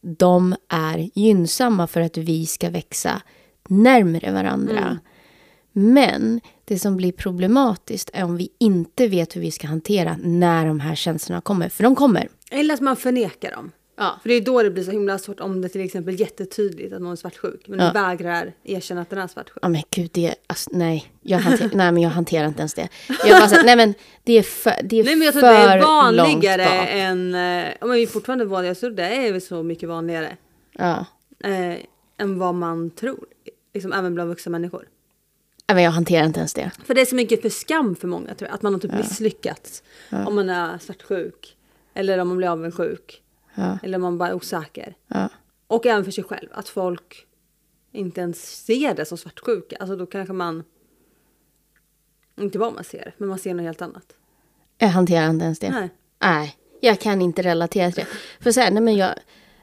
De 0.00 0.54
är 0.68 1.10
gynnsamma 1.14 1.86
för 1.86 2.00
att 2.00 2.16
vi 2.16 2.46
ska 2.46 2.70
växa 2.70 3.22
närmare 3.68 4.32
varandra. 4.32 4.98
Men 5.72 6.40
det 6.64 6.78
som 6.78 6.96
blir 6.96 7.12
problematiskt 7.12 8.10
är 8.12 8.24
om 8.24 8.36
vi 8.36 8.48
inte 8.58 9.08
vet 9.08 9.36
hur 9.36 9.40
vi 9.40 9.50
ska 9.50 9.66
hantera 9.66 10.16
när 10.22 10.66
de 10.66 10.80
här 10.80 10.94
känslorna 10.94 11.40
kommer. 11.40 11.68
För 11.68 11.82
de 11.82 11.94
kommer. 11.94 12.28
Eller 12.50 12.74
att 12.74 12.80
man 12.80 12.96
förnekar 12.96 13.50
dem. 13.50 13.72
Ja. 14.02 14.18
För 14.22 14.28
det 14.28 14.34
är 14.34 14.40
då 14.40 14.62
det 14.62 14.70
blir 14.70 14.84
så 14.84 14.90
himla 14.90 15.18
svårt 15.18 15.40
om 15.40 15.60
det 15.62 15.68
till 15.68 15.80
exempel 15.80 16.14
är 16.14 16.18
jättetydligt 16.18 16.92
att 16.92 17.02
någon 17.02 17.12
är 17.12 17.16
svartsjuk. 17.16 17.68
Men 17.68 17.78
Ja. 17.78 17.86
du 17.86 17.92
vägrar 17.92 18.52
erkänna 18.64 19.00
att 19.00 19.10
den 19.10 19.18
är 19.18 19.26
svartsjuk. 19.26 19.58
Ja 19.62 19.68
men 19.68 19.82
gud, 19.90 20.10
det, 20.12 20.34
alltså, 20.46 20.70
nej, 20.72 21.12
jag 21.22 21.38
hanter, 21.38 21.70
nej 21.74 21.92
men 21.92 22.02
jag 22.02 22.10
hanterar 22.10 22.46
inte 22.46 22.58
ens 22.58 22.74
det. 22.74 22.88
Jag 23.08 23.40
bara, 23.40 23.48
så, 23.48 23.62
nej 23.64 23.76
men 23.76 23.94
det 24.24 24.32
är 24.32 24.42
för, 24.42 24.72
det 24.84 24.96
är 25.00 25.04
Nej 25.04 25.16
men 25.16 25.24
jag 25.24 25.32
tror 25.34 25.42
det 25.42 25.48
är 25.48 25.76
långt 25.78 25.86
vanligare 25.88 26.64
än... 26.86 27.34
eh, 27.34 27.40
Ja 27.80 27.86
men 27.86 27.90
det 27.90 28.02
är 28.02 28.06
fortfarande 28.06 28.44
vanligare. 28.44 28.70
Jag 28.70 28.80
tror 28.80 28.90
det 28.90 29.26
är 29.28 29.32
väl 29.32 29.40
så 29.42 29.62
mycket 29.62 29.88
vanligare. 29.88 30.36
Ja. 30.72 31.06
Eh, 31.44 31.76
än 32.18 32.38
vad 32.38 32.54
man 32.54 32.90
tror. 32.90 33.26
Liksom 33.74 33.92
även 33.92 34.14
bland 34.14 34.28
vuxna 34.30 34.50
människor. 34.52 34.88
Nej, 35.68 35.74
men 35.74 35.84
jag 35.84 35.90
hanterar 35.90 36.24
inte 36.26 36.38
ens 36.40 36.54
det. 36.54 36.70
För 36.84 36.94
det 36.94 37.00
är 37.00 37.04
så 37.06 37.14
mycket 37.14 37.42
för 37.42 37.48
skam 37.48 37.96
för 37.96 38.08
många 38.08 38.34
tror 38.34 38.48
jag. 38.48 38.54
Att 38.54 38.62
man 38.62 38.72
har 38.74 38.80
typ 38.80 38.94
misslyckats. 38.94 39.82
Om 40.26 40.34
man 40.34 40.50
är 40.50 40.78
svartsjuk. 40.78 41.56
Eller 41.94 42.18
om 42.18 42.28
man 42.28 42.36
blir 42.36 42.48
avundsjuk. 42.48 43.22
Ja. 43.60 43.78
Eller 43.82 43.98
man 43.98 44.18
bara 44.18 44.28
är 44.28 44.34
osäker. 44.34 44.96
Ja. 45.06 45.28
Och 45.66 45.86
även 45.86 46.04
för 46.04 46.10
sig 46.10 46.24
själv. 46.24 46.48
Att 46.52 46.68
folk 46.68 47.26
inte 47.92 48.20
ens 48.20 48.64
ser 48.64 48.94
det 48.94 49.04
som 49.04 49.18
svartsjuka. 49.18 49.76
Alltså 49.80 49.96
då 49.96 50.06
kanske 50.06 50.32
man... 50.32 50.64
Inte 52.40 52.58
vad 52.58 52.74
man 52.74 52.84
ser, 52.84 53.14
men 53.18 53.28
man 53.28 53.38
ser 53.38 53.54
något 53.54 53.64
helt 53.64 53.82
annat. 53.82 54.12
Jag 54.78 54.88
hanterar 54.88 55.30
inte 55.30 55.44
ens 55.44 55.58
det. 55.58 55.70
Nej. 55.70 55.90
Nej, 56.22 56.56
jag 56.80 57.00
kan 57.00 57.22
inte 57.22 57.42
relatera 57.42 57.92
till 57.92 58.04
det. 58.04 58.10
För 58.40 58.52
så 58.52 58.60
här, 58.60 58.70
nej 58.70 58.82
men 58.82 58.96
jag, 58.96 59.14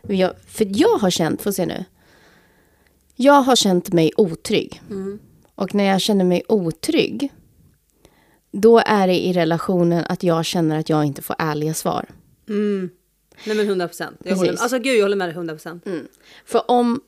jag, 0.02 0.40
för 0.48 0.68
jag 0.70 0.98
har 0.98 1.10
känt, 1.10 1.42
får 1.42 1.52
se 1.52 1.66
nu. 1.66 1.86
Jag 3.16 3.42
har 3.42 3.56
känt 3.56 3.94
mig 3.94 4.12
otrygg. 4.18 4.82
Och 5.56 5.76
när 5.76 5.84
jag 5.84 6.02
känner 6.02 6.26
mig 6.26 6.44
otrygg, 6.48 7.34
då 8.52 8.80
är 8.80 9.08
det 9.08 9.26
i 9.28 9.34
relationen 9.34 10.06
att 10.10 10.24
jag 10.24 10.46
känner 10.46 10.80
att 10.80 10.90
jag 10.90 11.06
inte 11.06 11.22
får 11.22 11.36
ärliga 11.40 11.74
svar. 11.74 12.06
Mm. 12.50 12.90
Nej 13.46 13.58
men 13.58 13.68
100 13.68 13.88
procent. 13.88 14.22
Alltså 14.60 14.80
gud 14.80 14.98
jag 14.98 15.04
håller 15.04 15.16
med 15.16 15.28
dig 15.28 15.36
100 15.36 15.54
procent. 15.54 15.86
För 16.46 16.72
om, 16.72 17.02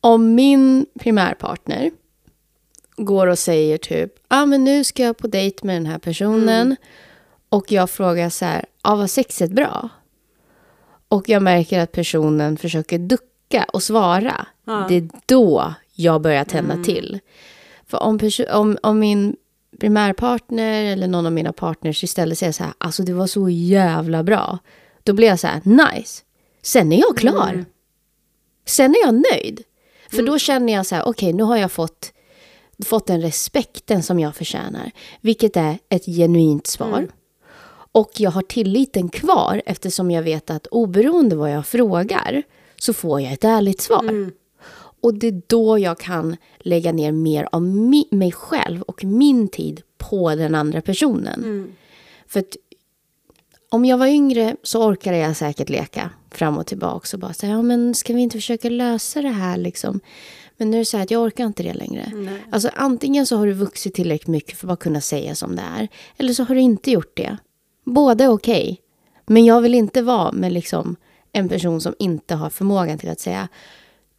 om 0.00 0.34
min 0.34 0.86
primärpartner 1.00 1.90
går 2.96 3.26
och 3.26 3.38
säger 3.38 3.78
typ, 3.78 4.12
ja 4.16 4.42
ah, 4.42 4.46
men 4.46 4.64
nu 4.64 4.84
ska 4.84 5.02
jag 5.02 5.16
på 5.16 5.26
dejt 5.26 5.66
med 5.66 5.76
den 5.76 5.86
här 5.86 5.98
personen. 5.98 6.76
Och 7.48 7.72
jag 7.72 7.90
frågar 7.90 8.30
så 8.30 8.44
här, 8.44 8.64
ja 8.82 8.92
ah, 8.92 8.96
var 8.96 9.06
sexet 9.06 9.50
bra? 9.50 9.88
Och 11.08 11.28
jag 11.28 11.42
märker 11.42 11.80
att 11.80 11.92
personen 11.92 12.56
försöker 12.56 12.98
ducka 12.98 13.66
och 13.72 13.82
svara. 13.82 14.46
Ja. 14.64 14.86
Det 14.88 14.94
är 14.94 15.08
då 15.26 15.74
jag 15.94 16.20
börjar 16.20 16.44
tända 16.44 16.84
till. 16.84 17.18
För 17.86 18.02
om, 18.02 18.18
om, 18.52 18.78
om 18.82 18.98
min 18.98 19.36
primärpartner 19.80 20.84
eller 20.84 21.08
någon 21.08 21.26
av 21.26 21.32
mina 21.32 21.52
partners 21.52 22.04
istället 22.04 22.38
säger 22.38 22.52
så 22.52 22.64
här, 22.64 22.72
alltså 22.78 23.02
det 23.02 23.12
var 23.12 23.26
så 23.26 23.48
jävla 23.48 24.22
bra. 24.22 24.58
Då 25.06 25.12
blir 25.12 25.28
jag 25.28 25.40
så 25.40 25.46
här, 25.46 25.60
nice. 25.64 26.22
Sen 26.62 26.92
är 26.92 27.00
jag 27.00 27.16
klar. 27.16 27.64
Sen 28.64 28.90
är 28.90 29.06
jag 29.06 29.14
nöjd. 29.32 29.62
För 30.10 30.22
då 30.22 30.38
känner 30.38 30.72
jag 30.72 30.86
så 30.86 30.94
här, 30.94 31.08
okej 31.08 31.32
nu 31.32 31.42
har 31.42 31.56
jag 31.56 31.72
fått, 31.72 32.12
fått 32.84 33.06
den 33.06 33.20
respekten 33.20 34.02
som 34.02 34.20
jag 34.20 34.36
förtjänar. 34.36 34.90
Vilket 35.20 35.56
är 35.56 35.78
ett 35.88 36.04
genuint 36.06 36.66
svar. 36.66 37.08
Och 37.92 38.10
jag 38.16 38.30
har 38.30 38.42
tilliten 38.42 39.08
kvar 39.08 39.62
eftersom 39.66 40.10
jag 40.10 40.22
vet 40.22 40.50
att 40.50 40.66
oberoende 40.66 41.36
vad 41.36 41.50
jag 41.50 41.66
frågar 41.66 42.42
så 42.76 42.92
får 42.92 43.20
jag 43.20 43.32
ett 43.32 43.44
ärligt 43.44 43.80
svar. 43.80 44.30
Och 45.00 45.14
det 45.14 45.26
är 45.26 45.42
då 45.46 45.78
jag 45.78 45.98
kan 45.98 46.36
lägga 46.58 46.92
ner 46.92 47.12
mer 47.12 47.48
av 47.52 47.62
mi- 47.62 48.14
mig 48.14 48.32
själv 48.32 48.82
och 48.82 49.04
min 49.04 49.48
tid 49.48 49.82
på 49.98 50.34
den 50.34 50.54
andra 50.54 50.80
personen. 50.80 51.74
För 52.26 52.40
att 52.40 52.56
om 53.68 53.84
jag 53.84 53.98
var 53.98 54.06
yngre 54.06 54.56
så 54.62 54.82
orkade 54.84 55.16
jag 55.18 55.36
säkert 55.36 55.68
leka 55.68 56.10
fram 56.30 56.58
och 56.58 56.66
tillbaka 56.66 57.08
och 57.16 57.20
bara 57.20 57.32
säga, 57.32 57.52
ja 57.52 57.62
men 57.62 57.94
ska 57.94 58.12
vi 58.14 58.20
inte 58.20 58.36
försöka 58.38 58.68
lösa 58.70 59.22
det 59.22 59.28
här 59.28 59.56
liksom? 59.56 60.00
Men 60.56 60.70
nu 60.70 60.76
är 60.76 60.78
det 60.78 60.84
så 60.84 60.96
här 60.96 61.04
att 61.04 61.10
jag 61.10 61.22
orkar 61.22 61.44
inte 61.46 61.62
det 61.62 61.74
längre. 61.74 62.12
Nej. 62.14 62.44
Alltså 62.50 62.70
antingen 62.74 63.26
så 63.26 63.36
har 63.36 63.46
du 63.46 63.52
vuxit 63.52 63.94
tillräckligt 63.94 64.28
mycket 64.28 64.58
för 64.58 64.66
att 64.66 64.68
bara 64.68 64.76
kunna 64.76 65.00
säga 65.00 65.34
som 65.34 65.56
det 65.56 65.62
är. 65.78 65.88
Eller 66.16 66.32
så 66.32 66.44
har 66.44 66.54
du 66.54 66.60
inte 66.60 66.90
gjort 66.90 67.16
det. 67.16 67.36
Båda 67.84 68.24
är 68.24 68.28
okej. 68.28 68.80
Men 69.26 69.44
jag 69.44 69.60
vill 69.60 69.74
inte 69.74 70.02
vara 70.02 70.32
med 70.32 70.52
liksom 70.52 70.96
en 71.32 71.48
person 71.48 71.80
som 71.80 71.94
inte 71.98 72.34
har 72.34 72.50
förmågan 72.50 72.98
till 72.98 73.08
att 73.10 73.20
säga, 73.20 73.48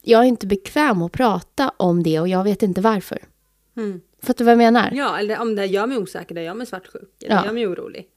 jag 0.02 0.22
är 0.22 0.26
inte 0.26 0.48
bekväm 0.48 1.02
att 1.02 1.12
prata 1.12 1.72
om 1.78 2.04
det 2.04 2.20
och 2.20 2.28
jag 2.28 2.44
vet 2.44 2.64
inte 2.64 2.82
varför. 2.82 3.20
Mm. 3.78 4.02
Fattar 4.22 4.38
du 4.38 4.44
vad 4.44 4.52
jag 4.52 4.58
menar? 4.58 4.92
Ja, 4.94 5.20
eller 5.20 5.40
om 5.42 5.56
det 5.56 5.66
gör 5.66 5.88
mig 5.88 5.98
osäker, 5.98 6.36
det 6.36 6.44
gör 6.44 6.54
mig 6.54 6.68
svartsjuk, 6.68 7.24
eller 7.26 7.36
Ja. 7.36 7.46
gör 7.46 7.54
mig 7.54 7.68
orolig. 7.68 8.08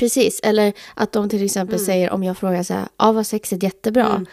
Precis, 0.00 0.40
eller 0.42 0.72
att 0.94 1.12
de 1.12 1.28
till 1.28 1.44
exempel 1.44 1.74
Mm. 1.74 1.86
säger 1.86 2.10
om 2.10 2.22
jag 2.22 2.38
frågar 2.38 2.62
så 2.62 2.74
här, 2.74 2.88
ja 2.98 3.12
var 3.12 3.22
sexet 3.22 3.62
jättebra? 3.62 4.26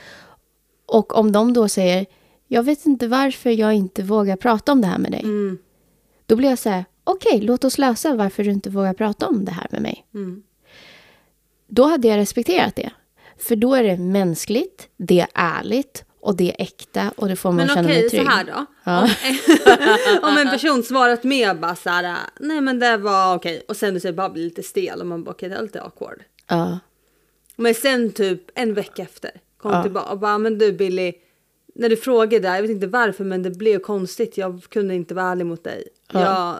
Och 0.85 1.17
om 1.17 1.31
de 1.31 1.53
då 1.53 1.67
säger, 1.67 2.05
jag 2.47 2.63
vet 2.63 2.85
inte 2.85 3.07
varför 3.07 3.49
jag 3.49 3.73
inte 3.73 4.03
vågar 4.03 4.35
prata 4.35 4.71
om 4.71 4.81
det 4.81 4.87
här 4.87 4.97
med 4.97 5.11
dig. 5.11 5.21
Mm. 5.23 5.57
Då 6.25 6.35
blir 6.35 6.49
jag 6.49 6.59
så 6.59 6.69
här, 6.69 6.85
okej 7.03 7.41
låt 7.41 7.63
oss 7.63 7.77
lösa 7.77 8.15
varför 8.15 8.43
du 8.43 8.51
inte 8.51 8.69
vågar 8.69 8.93
prata 8.93 9.27
om 9.27 9.45
det 9.45 9.51
här 9.51 9.67
med 9.71 9.81
mig. 9.81 10.05
Mm. 10.13 10.43
Då 11.67 11.83
hade 11.83 12.07
jag 12.07 12.17
respekterat 12.17 12.75
det. 12.75 12.89
För 13.37 13.55
då 13.55 13.75
är 13.75 13.83
det 13.83 13.97
mänskligt, 13.97 14.87
det 14.97 15.19
är 15.19 15.27
ärligt 15.33 16.03
och 16.21 16.35
det 16.35 16.49
är 16.51 16.61
äkta 16.63 17.11
och 17.17 17.27
det 17.27 17.35
får 17.35 17.49
man 17.49 17.57
Men 17.57 17.67
känna 17.67 17.81
okej, 17.87 18.01
mig 18.01 18.09
så 18.09 18.15
trygg. 18.15 18.27
här 18.27 18.43
då. 18.43 18.65
Ja. 18.89 19.09
Om, 20.21 20.37
en 20.37 20.49
person 20.49 20.83
svarat 20.83 21.23
med 21.23 21.59
bara 21.59 21.75
så 21.75 21.89
här, 21.89 22.17
nej 22.39 22.61
men 22.61 22.79
det 22.79 22.97
var 22.97 23.35
okej. 23.35 23.63
Och 23.67 23.77
sen 23.77 23.93
du 23.93 23.99
säger 23.99 24.13
bara 24.15 24.29
blir 24.29 24.43
lite 24.43 24.63
stel 24.63 24.99
och 25.01 25.07
man 25.07 25.23
bara 25.23 25.31
okej 25.31 25.49
det 25.49 25.55
är 25.55 25.61
lite 25.61 25.81
awkward. 25.81 26.23
Ja, 26.47 26.79
Men 27.55 27.73
sen 27.73 28.11
typ 28.11 28.41
en 28.55 28.73
vecka 28.73 29.01
efter 29.01 29.31
kom 29.57 29.71
Ja. 29.71 29.83
tillbaka 29.83 30.11
och 30.11 30.19
bara 30.19 30.37
men 30.37 30.57
du 30.57 30.71
Billy. 30.71 31.13
När 31.75 31.89
du 31.89 31.97
frågade, 31.97 32.47
jag 32.47 32.61
vet 32.61 32.71
inte 32.71 32.87
varför 32.87 33.23
men 33.23 33.43
det 33.43 33.49
blev 33.51 33.79
konstigt. 33.79 34.37
Jag 34.37 34.63
kunde 34.69 34.95
inte 34.95 35.13
vara 35.13 35.25
ärlig 35.31 35.45
mot 35.45 35.63
dig. 35.63 35.87
Ja. 36.11 36.21
Jag, 36.21 36.55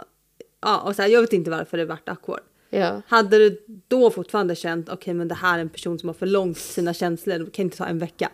ja, 0.62 0.80
och 0.82 0.96
så 0.96 1.02
här, 1.02 1.10
jag 1.10 1.22
vet 1.22 1.34
inte 1.34 1.52
varför 1.52 1.78
det 1.78 1.86
vart 1.86 2.10
awkward. 2.10 2.42
ja. 2.70 3.02
Hade 3.08 3.38
du 3.38 3.66
då 3.88 4.12
fortfarande 4.12 4.56
känt 4.56 4.90
okej 4.90 5.14
men 5.14 5.28
det 5.28 5.36
här 5.36 5.58
är 5.58 5.62
en 5.62 5.70
person 5.70 6.00
som 6.00 6.10
har 6.10 6.14
för 6.14 6.26
långt 6.26 6.58
sina 6.58 6.94
känslor, 6.94 7.40
det 7.40 7.52
kan 7.52 7.66
inte 7.66 7.78
ta 7.78 7.86
en 7.86 8.00
vecka. 8.00 8.30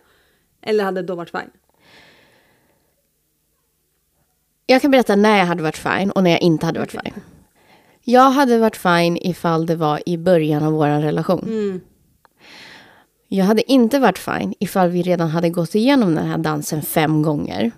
Eller 0.62 0.84
hade 0.84 1.02
det 1.02 1.08
då 1.08 1.16
varit 1.16 1.30
fine? 1.32 1.50
Jag 4.66 4.82
kan 4.82 4.92
berätta 4.92 5.16
när 5.16 5.38
jag 5.38 5.46
hade 5.46 5.64
varit 5.64 5.78
fine 5.78 6.12
och 6.12 6.24
när 6.24 6.32
jag 6.32 6.42
inte 6.42 6.66
hade 6.66 6.80
varit 6.80 6.92
fine. 6.92 7.14
Jag 8.02 8.30
hade 8.30 8.58
varit 8.58 8.78
fine 8.78 9.18
ifall 9.22 9.66
det 9.66 9.76
var 9.76 10.02
i 10.06 10.18
början 10.18 10.64
av 10.64 10.74
vår 10.74 10.88
relation. 10.88 11.44
Mm. 11.48 11.82
Jag 13.28 13.46
hade 13.46 13.72
inte 13.72 14.00
varit 14.00 14.18
fine 14.18 14.54
ifall 14.60 14.90
vi 14.90 15.02
redan 15.02 15.30
hade 15.30 15.50
gått 15.50 15.76
igenom 15.76 16.16
den 16.16 16.26
här 16.26 16.38
dansen 16.38 16.82
fem 16.82 17.22
gånger. 17.22 17.72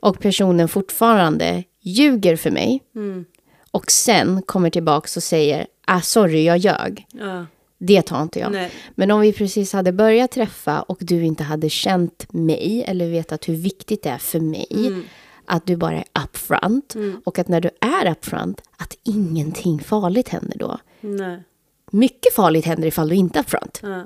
Och 0.00 0.20
personen 0.20 0.68
fortfarande 0.68 1.64
ljuger 1.80 2.36
för 2.36 2.50
mig. 2.50 2.82
Mm. 2.94 3.24
Och 3.70 3.90
sen 3.90 4.42
kommer 4.42 4.70
tillbaks 4.70 5.16
och 5.16 5.22
säger, 5.22 5.66
ah 5.86 6.00
sorry 6.00 6.44
jag 6.44 6.58
ljög. 6.58 7.06
Ja. 7.12 7.46
Det 7.78 8.02
tar 8.02 8.22
inte 8.22 8.38
jag. 8.38 8.52
Nej. 8.52 8.70
Men 8.94 9.10
om 9.10 9.20
vi 9.20 9.32
precis 9.32 9.72
hade 9.72 9.92
börjat 9.92 10.30
träffa 10.30 10.82
och 10.82 10.98
du 11.00 11.24
inte 11.24 11.44
hade 11.44 11.70
känt 11.70 12.32
mig 12.32 12.84
eller 12.86 13.10
vetat 13.10 13.48
hur 13.48 13.54
viktigt 13.54 14.02
det 14.02 14.10
är 14.10 14.18
för 14.18 14.40
mig. 14.40 14.66
Mm. 14.70 15.02
Att 15.46 15.66
du 15.66 15.76
bara 15.76 15.96
är 15.96 16.04
upfront. 16.24 16.96
Och 17.24 17.38
att 17.38 17.48
när 17.48 17.60
du 17.60 17.70
är 17.80 18.10
upfront, 18.10 18.62
att 18.76 18.98
ingenting 19.02 19.80
farligt 19.80 20.28
händer 20.28 20.58
då. 20.58 20.78
Nej. 21.00 21.42
Mycket 21.90 22.34
farligt 22.34 22.64
händer 22.64 22.88
ifall 22.88 23.08
du 23.08 23.14
inte 23.14 23.38
är 23.38 23.42
upfront. 23.42 23.80
Ja. 23.82 24.04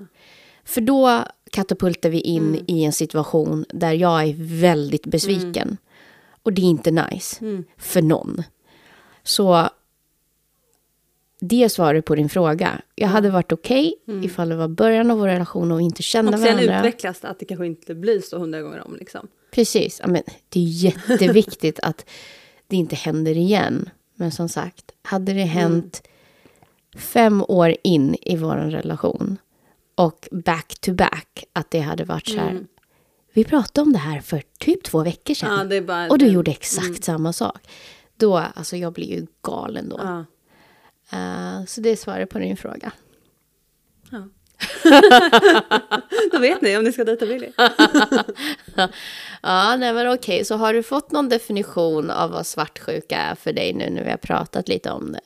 För 0.65 0.81
då 0.81 1.25
katapultar 1.51 2.11
vi 2.11 2.21
in 2.21 2.65
i 2.67 2.85
en 2.85 2.93
situation 2.93 3.65
där 3.69 3.93
jag 3.93 4.23
är 4.29 4.35
väldigt 4.61 5.07
besviken. 5.07 5.77
Och 6.43 6.53
det 6.53 6.63
är 6.63 6.67
inte 6.67 6.91
nice 6.91 7.63
för 7.77 8.03
någon. 8.03 8.43
Så 9.23 9.69
det 11.41 11.65
är 11.65 11.69
svaret 11.69 12.05
på 12.05 12.15
din 12.15 12.29
fråga. 12.29 12.83
Jag 12.95 13.09
hade 13.09 13.31
varit 13.31 13.53
okej 13.53 13.95
ifall 14.23 14.49
det 14.49 14.57
var 14.57 14.69
början 14.69 15.11
av 15.11 15.19
vår 15.19 15.27
relation 15.27 15.73
och 15.73 15.81
vi 15.81 15.85
inte 15.85 16.03
kände 16.03 16.33
Och 16.33 16.39
sen 16.39 16.57
varandra. 16.57 16.79
utvecklas 16.79 17.21
det 17.21 17.29
att 17.29 17.39
det 17.39 17.45
kanske 17.45 17.67
inte 17.67 17.95
blir 17.95 18.21
så 18.21 18.39
hundra 18.39 18.63
gånger 18.63 18.87
om 18.87 18.97
liksom. 18.97 19.29
Precis. 19.51 20.01
Men 20.07 20.23
det 20.49 20.61
är 20.61 20.65
jätteviktigt 20.65 21.81
att 21.83 22.07
det 22.67 22.77
inte 22.77 22.97
händer 22.97 23.37
igen. 23.37 23.91
Men 24.15 24.33
som 24.33 24.49
sagt, 24.49 24.93
hade 25.03 25.33
det 25.33 25.45
hänt 25.45 26.03
fem 26.97 27.45
år 27.49 27.75
in 27.85 28.17
i 28.23 28.37
vår 28.37 28.55
relation 28.57 29.37
och 29.95 30.29
back 30.33 30.75
to 30.81 30.93
back 30.95 31.45
att 31.53 31.71
det 31.71 31.81
hade 31.81 32.05
varit 32.05 32.29
så 32.29 32.37
här. 32.37 32.67
Vi 33.33 33.45
pratade 33.45 33.83
om 33.87 33.93
det 33.93 33.99
här 33.99 34.21
för 34.21 34.43
typ 34.59 34.83
två 34.83 35.03
veckor 35.03 35.35
sedan. 35.35 35.59
Ja, 35.59 35.65
det 35.65 35.81
bara 35.81 36.09
och 36.09 36.19
du 36.19 36.25
den- 36.25 36.35
gjorde 36.35 36.51
exakt 36.51 37.05
samma 37.05 37.33
sak. 37.33 37.69
Då, 38.17 38.37
alltså 38.37 38.77
jag 38.77 38.93
blir 38.93 39.07
ju 39.07 39.27
galen 39.43 39.89
då. 39.89 40.01
Ja. 40.03 40.25
Eh, 41.19 41.65
så 41.67 41.81
det 41.81 41.91
är 41.91 41.97
svaret 41.97 42.31
på 42.31 42.39
din 42.39 42.57
fråga. 42.57 42.93
Ja. 44.11 44.29
Då 46.33 46.39
vet 46.39 46.61
ni 46.61 46.77
om 46.77 46.85
ni 46.85 46.93
ska 46.93 47.05
dejta 47.05 47.27
Billy. 47.27 47.49
Ja, 49.43 49.77
nej 49.77 49.93
men 49.93 50.13
okej. 50.13 50.45
Så 50.45 50.57
har 50.57 50.75
du 50.75 50.83
fått 50.83 51.13
någon 51.13 51.29
definition 51.29 52.11
av 52.11 52.31
vad 52.31 52.47
svartsjuka 52.47 53.17
är 53.17 53.35
för 53.35 53.53
dig 53.53 53.73
nu 53.73 53.91
när 53.91 54.05
vi 54.05 54.11
har 54.11 54.17
pratat 54.17 54.69
lite 54.69 54.91
om 54.91 55.13
det? 55.13 55.21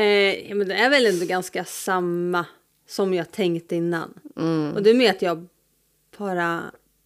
Eh, 0.00 0.48
ja, 0.48 0.54
men 0.54 0.68
det 0.68 0.74
är 0.74 0.90
väl 0.90 1.06
ändå 1.06 1.26
ganska 1.26 1.64
samma 1.64 2.46
som 2.88 3.14
jag 3.14 3.32
tänkte 3.32 3.76
innan. 3.76 4.14
Mm. 4.36 4.72
Och 4.74 4.82
det 4.82 4.90
är 4.90 4.94
med 4.94 5.10
att 5.10 5.22
jag 5.22 5.46
bara 6.18 6.62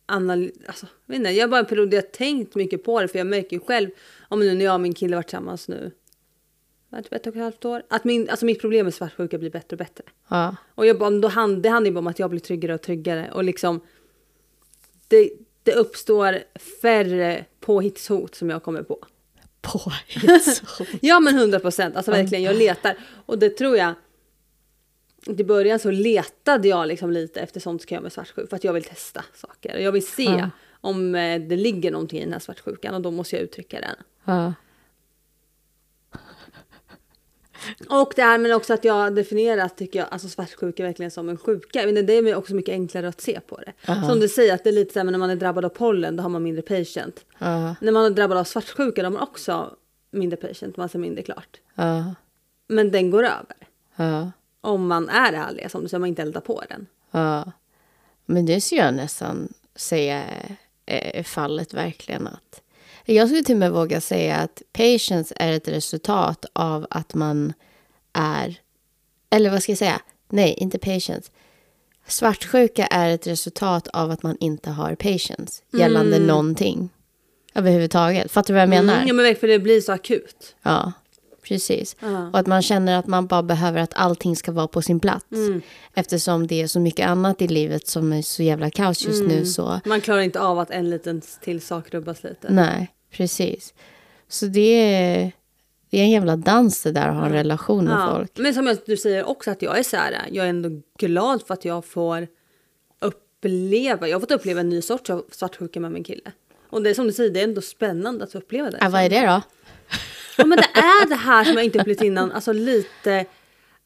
analyserar, 0.06 0.66
alltså, 0.66 0.86
jag 1.06 1.12
vet 1.12 1.18
inte, 1.18 1.30
jag 1.30 1.42
har 1.42 1.48
bara 1.48 1.60
en 1.60 1.66
period 1.66 1.90
där 1.90 1.96
jag 1.96 2.12
tänkt 2.12 2.54
mycket 2.54 2.84
på 2.84 3.00
det 3.00 3.08
för 3.08 3.18
jag 3.18 3.26
märker 3.26 3.56
ju 3.56 3.60
själv, 3.60 3.90
om 4.28 4.40
nu 4.40 4.54
när 4.54 4.64
jag 4.64 4.74
och 4.74 4.80
min 4.80 4.94
kille 4.94 5.16
varit 5.16 5.26
tillsammans 5.26 5.68
nu, 5.68 5.90
ett 6.98 7.26
och 7.26 7.26
ett 7.26 7.34
halvt 7.42 7.64
år, 7.64 7.82
att 7.88 8.04
min, 8.04 8.30
alltså 8.30 8.46
mitt 8.46 8.60
problem 8.60 8.86
med 8.86 8.94
svartsjuka 8.94 9.38
blir 9.38 9.50
bättre 9.50 9.74
och 9.74 9.78
bättre. 9.78 10.04
Ja. 10.28 10.56
Och 10.74 10.86
jag 10.86 10.98
bara, 10.98 11.10
då 11.10 11.28
hand, 11.28 11.62
det 11.62 11.68
handlar 11.68 11.88
ju 11.88 11.94
bara 11.94 11.98
om 11.98 12.06
att 12.06 12.18
jag 12.18 12.30
blir 12.30 12.40
tryggare 12.40 12.74
och 12.74 12.82
tryggare 12.82 13.30
och 13.32 13.44
liksom 13.44 13.80
det, 15.08 15.30
det 15.62 15.72
uppstår 15.74 16.38
färre 16.82 17.44
påhittshot 17.60 18.34
som 18.34 18.50
jag 18.50 18.62
kommer 18.62 18.82
på. 18.82 18.98
Påhittsord. 19.60 20.86
Ja 21.02 21.20
men 21.20 21.34
100 21.38 21.60
procent, 21.60 21.96
alltså 21.96 22.10
verkligen 22.10 22.44
jag 22.44 22.56
letar. 22.56 22.96
Och 23.26 23.38
det 23.38 23.50
tror 23.50 23.76
jag, 23.76 23.94
i 25.26 25.44
början 25.44 25.78
så 25.78 25.90
letade 25.90 26.68
jag 26.68 26.88
liksom 26.88 27.10
lite 27.10 27.40
efter 27.40 27.60
sånt 27.60 27.82
som 27.82 27.86
kan 27.88 27.96
göra 27.96 28.02
mig 28.02 28.10
svartsjuk 28.10 28.48
för 28.50 28.56
att 28.56 28.64
jag 28.64 28.72
vill 28.72 28.84
testa 28.84 29.24
saker. 29.34 29.78
Jag 29.78 29.92
vill 29.92 30.06
se 30.06 30.22
Ja. 30.24 30.50
om 30.72 31.14
eh, 31.14 31.40
det 31.40 31.56
ligger 31.56 31.90
någonting 31.90 32.18
i 32.18 32.24
den 32.24 32.32
här 32.32 32.40
svartsjukan 32.40 32.94
och 32.94 33.00
då 33.00 33.10
måste 33.10 33.36
jag 33.36 33.42
uttrycka 33.42 33.80
den. 33.80 33.96
Ja. 34.24 34.54
Och 37.88 38.12
det 38.16 38.22
här 38.22 38.38
men 38.38 38.52
också 38.52 38.74
att 38.74 38.84
jag 38.84 39.14
definierat 39.14 39.76
tycker 39.76 39.98
jag 39.98 40.08
alltså 40.10 40.28
svartsjuka 40.28 40.82
verkligen 40.82 41.10
som 41.10 41.28
en 41.28 41.36
sjuka. 41.38 41.82
Men 41.86 42.06
det 42.06 42.12
är 42.12 42.34
också 42.34 42.54
mycket 42.54 42.72
enklare 42.72 43.08
att 43.08 43.20
se 43.20 43.40
på 43.40 43.56
det. 43.56 43.72
Aha. 43.92 44.08
Som 44.08 44.20
du 44.20 44.28
säger 44.28 44.54
att 44.54 44.64
det 44.64 44.70
är 44.70 44.74
lite 44.74 44.92
så 44.92 44.98
här, 44.98 45.04
när 45.04 45.18
man 45.18 45.30
är 45.30 45.36
drabbad 45.36 45.64
av 45.64 45.68
pollen 45.68 46.16
då 46.16 46.22
har 46.22 46.30
man 46.30 46.42
mindre 46.42 46.62
patient. 46.62 47.24
Ja. 47.38 47.74
När 47.80 47.92
man 47.92 48.04
är 48.04 48.10
drabbad 48.10 48.38
av 48.38 48.44
svartsjuka 48.44 49.02
då 49.02 49.06
har 49.06 49.12
man 49.12 49.22
också 49.22 49.74
mindre 50.10 50.36
patient, 50.36 50.76
man 50.76 50.88
ser 50.88 50.98
mindre 50.98 51.22
klart. 51.22 51.60
Ja. 51.74 52.14
Men 52.68 52.90
den 52.90 53.10
går 53.10 53.24
över. 53.24 54.32
Om 54.60 54.86
man 54.86 55.08
är 55.08 55.32
ärlig, 55.32 55.70
som 55.70 55.82
du 55.82 55.88
säger, 55.88 55.98
man 56.00 56.08
inte 56.08 56.22
eldar 56.22 56.40
på 56.40 56.62
den. 56.68 56.86
Ja. 57.10 57.52
Men 58.26 58.46
det 58.46 58.60
skulle 58.60 58.80
jag 58.80 58.94
nästan 58.94 59.48
säga 59.74 60.22
är- 60.24 60.56
är 61.18 61.22
fallet 61.22 61.74
verkligen. 61.74 62.26
att 62.26 62.62
Jag 63.04 63.28
skulle 63.28 63.42
till 63.42 63.54
och 63.54 63.58
med 63.58 63.72
våga 63.72 64.00
säga 64.00 64.36
att 64.36 64.62
patience 64.72 65.34
är 65.36 65.52
ett 65.52 65.68
resultat 65.68 66.44
av 66.52 66.86
att 66.90 67.14
man 67.14 67.52
är... 68.12 68.60
Eller 69.30 69.50
vad 69.50 69.62
ska 69.62 69.72
jag 69.72 69.78
säga? 69.78 70.00
Nej, 70.28 70.54
inte 70.58 70.78
patience. 70.78 71.30
Svartsjuka 72.06 72.86
är 72.86 73.10
ett 73.10 73.26
resultat 73.26 73.88
av 73.88 74.10
att 74.10 74.22
man 74.22 74.36
inte 74.40 74.70
har 74.70 74.94
patience 74.94 75.62
gällande 75.72 76.18
någonting 76.18 76.90
överhuvudtaget. 77.54 78.32
Fattar 78.32 78.48
du 78.48 78.52
vad 78.52 78.62
jag 78.62 78.68
menar? 78.68 78.94
Mm, 78.94 79.08
ja 79.08 79.14
men 79.14 79.36
för 79.36 79.48
det 79.48 79.58
blir 79.58 79.80
så 79.80 79.92
akut. 79.92 80.56
Ja, 80.62 80.92
precis. 81.42 81.96
Ja. 82.00 82.28
Och 82.28 82.38
att 82.38 82.46
man 82.46 82.62
känner 82.62 82.98
att 82.98 83.06
man 83.06 83.26
bara 83.26 83.42
behöver 83.42 83.80
att 83.80 83.92
allting 83.94 84.36
ska 84.36 84.52
vara 84.52 84.68
på 84.68 84.82
sin 84.82 85.00
plats. 85.00 85.26
Mm. 85.32 85.60
Eftersom 85.94 86.46
det 86.46 86.62
är 86.62 86.66
så 86.66 86.80
mycket 86.80 87.06
annat 87.06 87.42
i 87.42 87.48
livet 87.48 87.86
som 87.88 88.12
är 88.12 88.22
så 88.22 88.42
jävla 88.42 88.70
kaos 88.70 89.04
just 89.04 89.20
Mm. 89.22 89.36
nu. 89.36 89.44
Så 89.46 89.80
Man 89.84 90.00
klarar 90.00 90.20
inte 90.20 90.40
av 90.40 90.58
att 90.58 90.70
en 90.70 90.90
liten 90.90 91.22
till 91.42 91.60
sak 91.60 91.94
rubbas 91.94 92.22
lite. 92.22 92.52
nej, 92.52 92.88
precis. 93.10 93.74
Så 94.28 94.46
det 94.46 94.60
är, 94.94 95.32
Det 95.90 95.98
är 95.98 96.02
en 96.02 96.10
jävla 96.10 96.36
dans 96.36 96.82
det 96.82 96.92
där 96.92 97.08
att 97.08 97.14
ha 97.14 97.26
en 97.26 97.32
relation 97.32 97.84
med 97.84 97.94
Ja. 97.94 98.14
folk. 98.16 98.38
Men 98.38 98.54
som 98.54 98.76
du 98.86 98.96
säger 98.96 99.24
också 99.28 99.50
att 99.50 99.62
jag 99.62 99.78
är 99.78 99.82
så 99.82 99.96
här, 99.96 100.14
jag 100.30 100.44
är 100.46 100.50
ändå 100.50 100.68
glad 100.98 101.42
för 101.46 101.54
att 101.54 101.64
jag 101.64 101.84
får 101.84 102.26
uppleva, 103.00 104.08
jag 104.08 104.14
har 104.16 104.20
fått 104.20 104.30
uppleva 104.30 104.60
en 104.60 104.68
ny 104.68 104.82
sorts 104.82 105.10
svartsjuka 105.30 105.80
med 105.80 105.92
min 105.92 106.04
kille. 106.04 106.32
Och 106.70 106.82
det 106.82 106.90
är 106.90 106.94
som 106.94 107.06
du 107.06 107.12
säger, 107.12 107.30
det 107.30 107.40
är 107.40 107.44
ändå 107.44 107.60
spännande 107.60 108.24
att 108.24 108.34
uppleva 108.34 108.70
det. 108.70 108.78
Äh, 108.78 108.90
vad 108.90 109.02
är 109.02 109.10
det 109.10 109.26
då? 109.26 109.42
Ja, 110.40 110.46
men 110.46 110.58
det 110.58 110.80
är 110.80 111.08
det 111.08 111.14
här 111.14 111.44
som 111.44 111.54
jag 111.54 111.64
inte 111.64 111.78
upplevt 111.78 112.02
innan, 112.02 112.32
alltså 112.32 112.52
lite 112.52 113.26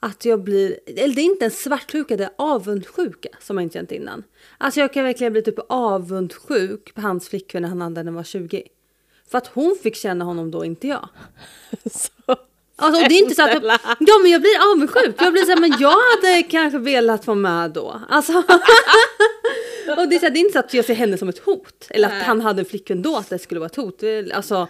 att 0.00 0.24
jag 0.24 0.42
blir, 0.42 0.78
eller 0.86 1.14
det 1.14 1.20
är 1.20 1.24
inte 1.24 1.44
en 1.44 1.50
svartsjuka, 1.50 2.16
det 2.16 2.24
är 2.24 2.30
avundsjuka 2.38 3.28
som 3.40 3.56
jag 3.56 3.62
inte 3.62 3.78
känt 3.78 3.92
innan. 3.92 4.24
Alltså 4.58 4.80
jag 4.80 4.92
kan 4.92 5.04
verkligen 5.04 5.32
bli 5.32 5.42
typ 5.42 5.58
avundsjuk 5.68 6.94
på 6.94 7.00
hans 7.00 7.28
flickvän 7.28 7.62
när 7.62 7.68
han 7.68 7.80
hade 7.80 7.94
när 7.94 8.04
han 8.04 8.14
var 8.14 8.24
20. 8.24 8.62
För 9.30 9.38
att 9.38 9.46
hon 9.46 9.76
fick 9.82 9.96
känna 9.96 10.24
honom 10.24 10.50
då, 10.50 10.64
inte 10.64 10.88
jag. 10.88 11.08
Så. 11.90 12.36
Alltså, 12.76 13.02
och 13.02 13.08
det 13.08 13.14
är 13.14 13.22
inte 13.22 13.34
så 13.34 13.42
att 13.42 13.62
jag, 13.62 13.64
ja 13.98 14.18
men 14.22 14.30
jag 14.30 14.40
blir 14.40 14.72
avundsjuk. 14.72 15.14
Jag 15.18 15.32
blir 15.32 15.42
så 15.42 15.50
här, 15.50 15.60
men 15.60 15.74
jag 15.78 15.90
hade 15.90 16.42
kanske 16.42 16.78
velat 16.78 17.26
vara 17.26 17.34
med 17.34 17.70
då. 17.70 18.00
Alltså. 18.08 18.32
och 19.96 20.08
det 20.08 20.16
är, 20.16 20.18
så 20.18 20.26
här, 20.26 20.30
det 20.30 20.38
är 20.38 20.40
inte 20.40 20.52
så 20.52 20.58
att 20.58 20.74
jag 20.74 20.84
ser 20.84 20.94
henne 20.94 21.18
som 21.18 21.28
ett 21.28 21.38
hot. 21.38 21.86
Eller 21.90 22.08
att 22.08 22.14
Nej. 22.14 22.24
han 22.24 22.40
hade 22.40 22.60
en 22.60 22.66
flickvän 22.66 23.02
då 23.02 23.16
att 23.16 23.28
det 23.28 23.38
skulle 23.38 23.60
vara 23.60 23.70
ett 23.70 23.76
hot. 23.76 24.02
Alltså, 24.34 24.68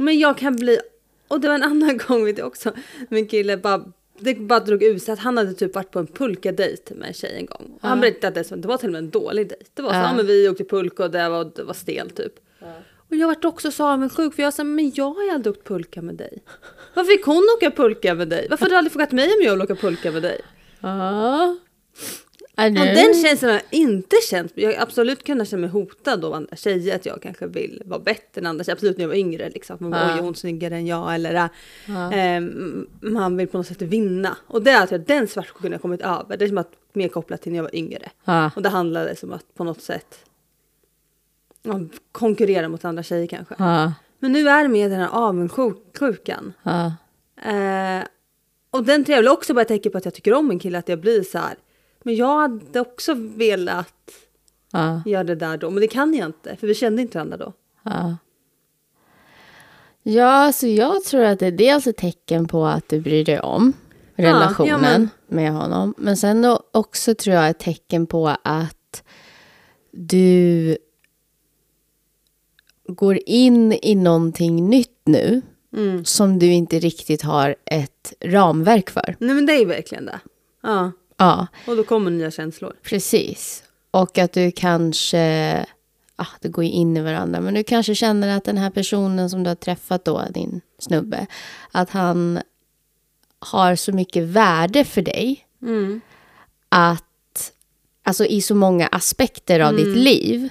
men 0.00 0.18
jag 0.18 0.38
kan 0.38 0.56
bli, 0.56 0.78
och 1.28 1.40
det 1.40 1.48
var 1.48 1.54
en 1.54 1.62
annan 1.62 1.96
gång 2.08 2.24
vet 2.24 2.38
jag 2.38 2.46
också. 2.46 2.72
Min 3.08 3.26
kille 3.26 3.56
bara, 3.56 3.84
det 4.18 4.34
bara 4.34 4.60
drog 4.60 4.82
ut 4.82 5.02
sig 5.02 5.12
att 5.12 5.18
han 5.18 5.36
hade 5.38 5.52
typ 5.54 5.74
varit 5.74 5.90
på 5.90 5.98
en 5.98 6.06
pulkadejt 6.06 6.94
med 6.94 7.08
en 7.08 7.14
tjej 7.14 7.34
en 7.36 7.46
gång. 7.46 7.78
Och 7.82 7.88
Han 7.88 7.98
Ja. 7.98 8.02
berättade 8.02 8.40
att 8.40 8.62
det, 8.62 8.68
var 8.68 8.76
till 8.76 8.88
och 8.88 8.92
med 8.92 8.98
en 8.98 9.10
dålig 9.10 9.48
dejt. 9.48 9.64
Det 9.74 9.82
var 9.82 9.90
så, 9.90 9.96
Ja. 9.96 10.02
ja. 10.02 10.12
men 10.16 10.26
vi 10.26 10.48
åkte 10.48 10.64
pulka 10.64 11.04
och 11.04 11.10
det 11.10 11.28
var, 11.28 11.52
det 11.56 11.62
var 11.62 11.74
stel 11.74 12.10
typ. 12.10 12.32
Och 13.10 13.16
jag 13.16 13.26
vart 13.26 13.44
också 13.44 13.70
så 13.72 13.84
avundsjuk 13.86 14.34
för 14.34 14.42
jag 14.42 14.54
sa 14.54 14.64
men 14.64 14.92
jag 14.94 15.10
har 15.14 15.22
ju 15.24 15.30
aldrig 15.30 15.54
åkt 15.56 15.66
pulka 15.66 16.02
med 16.02 16.14
dig. 16.14 16.42
Varför 16.94 17.10
fick 17.12 17.24
hon 17.24 17.46
åka 17.56 17.70
pulka 17.70 18.14
med 18.14 18.28
dig? 18.28 18.46
Varför 18.50 18.64
har 18.64 18.70
du 18.70 18.76
aldrig 18.76 18.92
frågat 18.92 19.12
mig 19.12 19.24
om 19.26 19.42
jag 19.44 19.52
vill 19.52 19.62
åka 19.62 19.74
pulka 19.74 20.10
med 20.12 20.22
dig? 20.22 20.40
Ja. 20.80 21.56
Och 22.66 22.72
den 22.74 23.14
känslan 23.22 23.50
har 23.50 23.58
jag 23.70 23.80
inte 23.80 24.16
känt. 24.30 24.52
Jag 24.54 24.72
har 24.72 24.82
absolut 24.82 25.24
kunnat 25.24 25.48
känna 25.48 25.60
mig 25.60 25.70
hotad 25.70 26.24
av 26.24 26.34
andra 26.34 26.56
tjejer. 26.56 26.96
Att 26.96 27.06
jag 27.06 27.22
kanske 27.22 27.46
vill 27.46 27.82
vara 27.86 28.00
bättre 28.00 28.40
än 28.40 28.46
andra 28.46 28.64
tjejer. 28.64 28.74
Absolut 28.76 28.96
när 28.96 29.04
jag 29.04 29.08
var 29.08 29.16
yngre. 29.16 29.50
Liksom. 29.50 29.76
Man 29.80 29.90
bara, 29.90 30.00
Ja. 30.00 30.12
Oj, 30.12 30.18
är 30.18 30.22
hon 30.22 30.34
snyggare 30.34 30.74
än 30.76 30.86
jag? 30.86 31.14
Eller 31.14 31.34
äh, 31.34 31.46
Ja. 31.86 32.12
ehm, 32.12 32.86
man 33.00 33.36
vill 33.36 33.48
på 33.48 33.56
något 33.56 33.66
sätt 33.66 33.82
vinna. 33.82 34.36
Och 34.46 34.62
det 34.62 34.70
är 34.70 34.82
att 34.84 34.90
jag, 34.90 35.00
den 35.00 35.28
svartsjukan 35.28 35.72
har 35.72 35.78
kommit 35.78 36.00
över. 36.00 36.36
Det 36.36 36.44
är 36.44 36.48
som 36.48 36.58
att 36.58 36.72
mer 36.92 37.08
kopplat 37.08 37.42
till 37.42 37.52
när 37.52 37.58
jag 37.58 37.64
var 37.64 37.74
yngre. 37.76 38.10
Ja. 38.24 38.50
Och 38.56 38.62
det 38.62 38.68
handlade 38.68 39.16
som 39.16 39.32
att 39.32 39.54
på 39.54 39.64
något 39.64 39.82
sätt 39.82 40.24
ja, 41.62 41.80
konkurrera 42.12 42.68
mot 42.68 42.84
andra 42.84 43.02
tjejer 43.02 43.26
kanske. 43.26 43.54
Ja. 43.58 43.92
Men 44.18 44.32
nu 44.32 44.48
är 44.48 44.62
det 44.62 44.68
mer 44.68 44.88
den 44.88 45.00
här 45.00 45.08
avundsjukan. 45.12 46.52
Ja. 46.62 46.92
Eh, 47.50 48.04
och 48.70 48.84
den 48.84 49.04
tror 49.04 49.24
jag 49.24 49.32
också 49.32 49.54
bara 49.54 49.64
tecken 49.64 49.92
på 49.92 49.98
att 49.98 50.04
jag 50.04 50.14
tycker 50.14 50.34
om 50.34 50.50
en 50.50 50.58
kille, 50.58 50.78
att 50.78 50.88
jag 50.88 51.00
blir 51.00 51.22
så 51.22 51.38
här. 51.38 51.54
Men 52.02 52.16
jag 52.16 52.38
hade 52.40 52.80
också 52.80 53.14
velat 53.14 53.94
Ja. 54.72 55.02
göra 55.06 55.24
det 55.24 55.34
där 55.34 55.56
då, 55.56 55.70
men 55.70 55.80
det 55.80 55.88
kan 55.88 56.14
jag 56.14 56.26
inte, 56.28 56.56
för 56.56 56.66
vi 56.66 56.74
kände 56.74 57.02
inte 57.02 57.18
varandra 57.18 57.36
då. 57.36 57.52
Ja. 57.82 58.16
Ja, 60.02 60.52
så 60.52 60.66
jag 60.66 61.04
tror 61.04 61.24
att 61.24 61.38
det 61.38 61.46
är 61.46 61.50
dels 61.52 61.86
ett 61.86 61.96
tecken 61.96 62.48
på 62.48 62.66
att 62.66 62.88
du 62.88 63.00
bryr 63.00 63.24
dig 63.24 63.40
om 63.40 63.72
relationen 64.14 64.68
ja, 64.68 64.78
men- 64.78 65.08
med 65.28 65.52
honom. 65.52 65.94
Men 65.98 66.16
sen 66.16 66.56
också 66.72 67.14
tror 67.14 67.36
jag 67.36 67.48
ett 67.50 67.58
tecken 67.58 68.06
på 68.06 68.36
att 68.44 69.02
du 69.92 70.76
går 72.88 73.18
in 73.26 73.72
i 73.82 73.94
någonting 73.94 74.68
nytt 74.70 75.00
nu 75.04 75.42
Mm. 75.76 76.04
som 76.04 76.38
du 76.38 76.46
inte 76.52 76.78
riktigt 76.78 77.22
har 77.22 77.56
ett 77.64 78.14
ramverk 78.20 78.90
för. 78.90 79.16
Nej 79.18 79.34
men 79.34 79.46
det 79.46 79.52
är 79.52 79.58
ju 79.58 79.64
verkligen 79.64 80.04
det. 80.06 80.20
Ja, 80.62 80.92
Ja, 81.20 81.46
och 81.66 81.76
då 81.76 81.82
kommer 81.84 82.10
nya 82.10 82.30
känslor. 82.30 82.76
precis. 82.82 83.62
Och 83.90 84.18
att 84.18 84.32
du 84.32 84.50
kanske, 84.50 85.66
ah, 86.16 86.26
det 86.40 86.48
går 86.48 86.64
ju 86.64 86.70
in 86.70 86.96
i 86.96 87.00
varandra, 87.00 87.40
men 87.40 87.54
du 87.54 87.62
kanske 87.64 87.94
känner 87.94 88.36
att 88.36 88.44
den 88.44 88.58
här 88.58 88.70
personen 88.70 89.30
som 89.30 89.42
du 89.42 89.50
har 89.50 89.54
träffat 89.54 90.04
då, 90.04 90.24
din 90.30 90.60
snubbe, 90.78 91.26
att 91.72 91.90
han 91.90 92.40
har 93.38 93.76
så 93.76 93.92
mycket 93.92 94.24
värde 94.24 94.84
för 94.84 95.02
dig 95.02 95.46
Mm. 95.62 96.00
att, 96.68 97.52
alltså 98.02 98.24
i 98.24 98.40
så 98.42 98.54
många 98.54 98.86
aspekter 98.86 99.60
av 99.60 99.76
ditt 99.76 99.96
liv, 99.96 100.48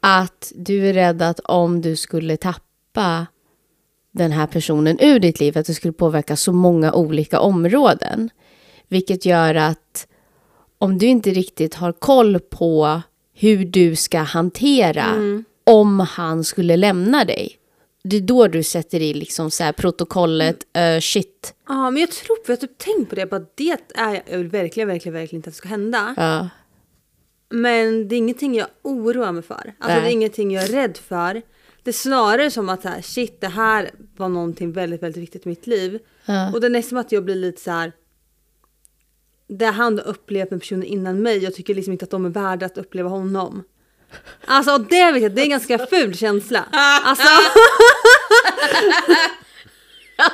att 0.00 0.52
du 0.56 0.88
är 0.88 0.92
rädd 0.92 1.22
att 1.22 1.40
om 1.40 1.80
du 1.80 1.96
skulle 1.96 2.36
tappa 2.36 3.26
den 4.12 4.32
här 4.32 4.46
personen 4.46 4.98
ur 5.00 5.18
ditt 5.18 5.40
liv, 5.40 5.58
att 5.58 5.66
det 5.66 5.74
skulle 5.74 5.92
påverka 5.92 6.36
så 6.36 6.52
många 6.52 6.92
olika 6.92 7.40
områden. 7.40 8.30
Vilket 8.88 9.26
gör 9.26 9.54
att 9.54 10.06
om 10.78 10.98
du 10.98 11.06
inte 11.06 11.30
riktigt 11.30 11.74
har 11.74 11.92
koll 11.92 12.40
på 12.40 13.02
hur 13.34 13.64
du 13.64 13.96
ska 13.96 14.18
hantera 14.18 15.04
om 15.64 16.00
han 16.00 16.44
skulle 16.44 16.76
lämna 16.76 17.24
dig. 17.24 17.58
Det 18.04 18.16
är 18.16 18.20
då 18.20 18.48
du 18.48 18.62
sätter 18.62 19.00
i 19.00 19.14
liksom 19.14 19.50
så 19.50 19.72
protokollet, 19.72 20.66
uh, 20.78 21.00
shit. 21.00 21.54
Ja, 21.68 21.90
men 21.90 22.00
jag 22.00 22.10
tror, 22.10 22.38
jag 22.46 22.52
har 22.52 22.56
typ 22.56 22.78
tänkt 22.78 23.08
på 23.10 23.14
det, 23.14 23.26
bara 23.26 23.44
det 23.54 23.76
är, 23.94 24.22
jag 24.30 24.38
vill 24.38 24.48
verkligen, 24.48 24.88
verkligen, 24.88 25.14
verkligen 25.14 25.38
inte 25.38 25.48
att 25.48 25.54
det 25.54 25.58
ska 25.58 25.68
hända. 25.68 26.14
Ja, 26.16 26.48
Men 27.50 28.08
det 28.08 28.14
är 28.14 28.16
ingenting 28.16 28.54
jag 28.54 28.66
oroar 28.82 29.32
mig 29.32 29.42
för. 29.42 29.74
Alltså 29.78 30.00
det 30.00 30.06
är 30.06 30.12
ingenting 30.12 30.50
jag 30.50 30.64
är 30.64 30.68
rädd 30.68 30.96
för. 30.96 31.42
Det 31.82 31.90
är 31.90 31.92
snarare 31.92 32.50
som 32.50 32.68
att 32.68 32.84
här, 32.84 33.02
shit, 33.02 33.40
det 33.40 33.48
här 33.48 33.90
var 34.16 34.28
någonting 34.28 34.72
väldigt, 34.72 35.02
väldigt 35.02 35.22
viktigt 35.22 35.46
i 35.46 35.48
mitt 35.48 35.66
liv. 35.66 35.98
Ja. 36.26 36.52
Och 36.52 36.60
det 36.60 36.66
är 36.66 36.70
nästan 36.70 36.98
att 36.98 37.12
jag 37.12 37.24
blir 37.24 37.34
lite 37.34 37.60
så 37.62 37.70
här. 37.70 37.92
Det 39.48 39.66
han 39.66 39.98
har 39.98 40.06
upplevt 40.06 40.50
med 40.50 40.60
personer 40.60 40.86
innan 40.86 41.22
mig, 41.22 41.38
jag 41.38 41.54
tycker 41.54 41.74
liksom 41.74 41.92
inte 41.92 42.04
att 42.04 42.10
de 42.10 42.24
är 42.24 42.30
värda 42.30 42.66
att 42.66 42.78
uppleva 42.78 43.08
honom. 43.08 43.62
Alltså 44.44 44.78
det 44.78 45.12
vet 45.12 45.22
jag, 45.22 45.34
det 45.34 45.40
är 45.40 45.44
en 45.44 45.50
ganska 45.50 45.86
ful 45.86 46.14
känsla. 46.14 46.64
Alltså, 47.04 47.28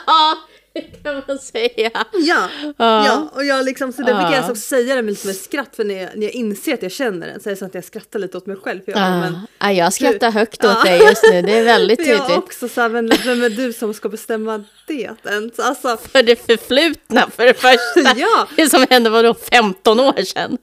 ja 0.07 0.37
kan 1.03 1.23
man 1.29 1.39
säga. 1.39 1.91
ja, 2.13 2.49
ja. 2.77 3.29
Och 3.35 3.45
jag 3.45 3.65
liksom, 3.65 3.93
så 3.93 4.03
därför 4.03 4.23
kan 4.23 4.33
jag 4.33 4.43
Ja. 4.45 4.51
också 4.51 4.63
säga 4.63 4.95
det 4.95 5.03
med 5.03 5.11
lite 5.13 5.27
med 5.27 5.37
skratt, 5.37 5.77
för 5.77 5.85
när 5.85 5.95
jag, 6.03 6.09
när 6.17 6.23
jag 6.27 6.33
inser 6.35 6.75
att 6.75 6.83
jag 6.83 6.93
känner 6.93 7.27
den 7.27 7.41
så 7.41 7.49
är 7.49 7.51
det 7.51 7.57
så 7.57 7.65
att 7.65 7.75
jag 7.75 7.85
skrattar 7.85 8.19
lite 8.19 8.37
åt 8.37 8.47
mig 8.47 8.57
själv. 8.57 8.81
För 8.85 8.93
jag, 8.93 9.01
men, 9.01 9.33
Ja, 9.33 9.41
ja, 9.61 9.73
jag 9.73 9.93
skrattar 9.93 10.31
högt 10.31 10.65
åt 10.65 10.71
Ja. 10.85 10.91
dig 10.91 11.01
just 11.09 11.23
nu, 11.33 11.43
det 11.43 11.53
är 11.59 11.65
väldigt 11.65 12.03
För 12.05 12.11
jag 12.11 12.21
tydligt. 12.27 12.39
också 12.45 12.69
så 12.69 12.81
här, 12.81 12.89
men 12.89 13.11
vem 13.25 13.43
är 13.43 13.51
du 13.51 13.73
som 13.73 13.95
ska 13.95 14.09
bestämma 14.09 14.65
det 14.87 15.11
ens? 15.25 15.59
Alltså, 15.59 15.97
För 16.13 16.23
det 16.23 16.47
förflutna 16.47 17.31
för 17.37 17.45
det 17.45 17.55
första. 17.55 18.15
Ja. 18.21 18.49
Det 18.57 18.71
som 18.71 18.87
hände 18.91 19.11
var 19.11 19.23
då 19.23 19.35
15 19.35 20.01
år 20.01 20.23
sedan. 20.25 20.59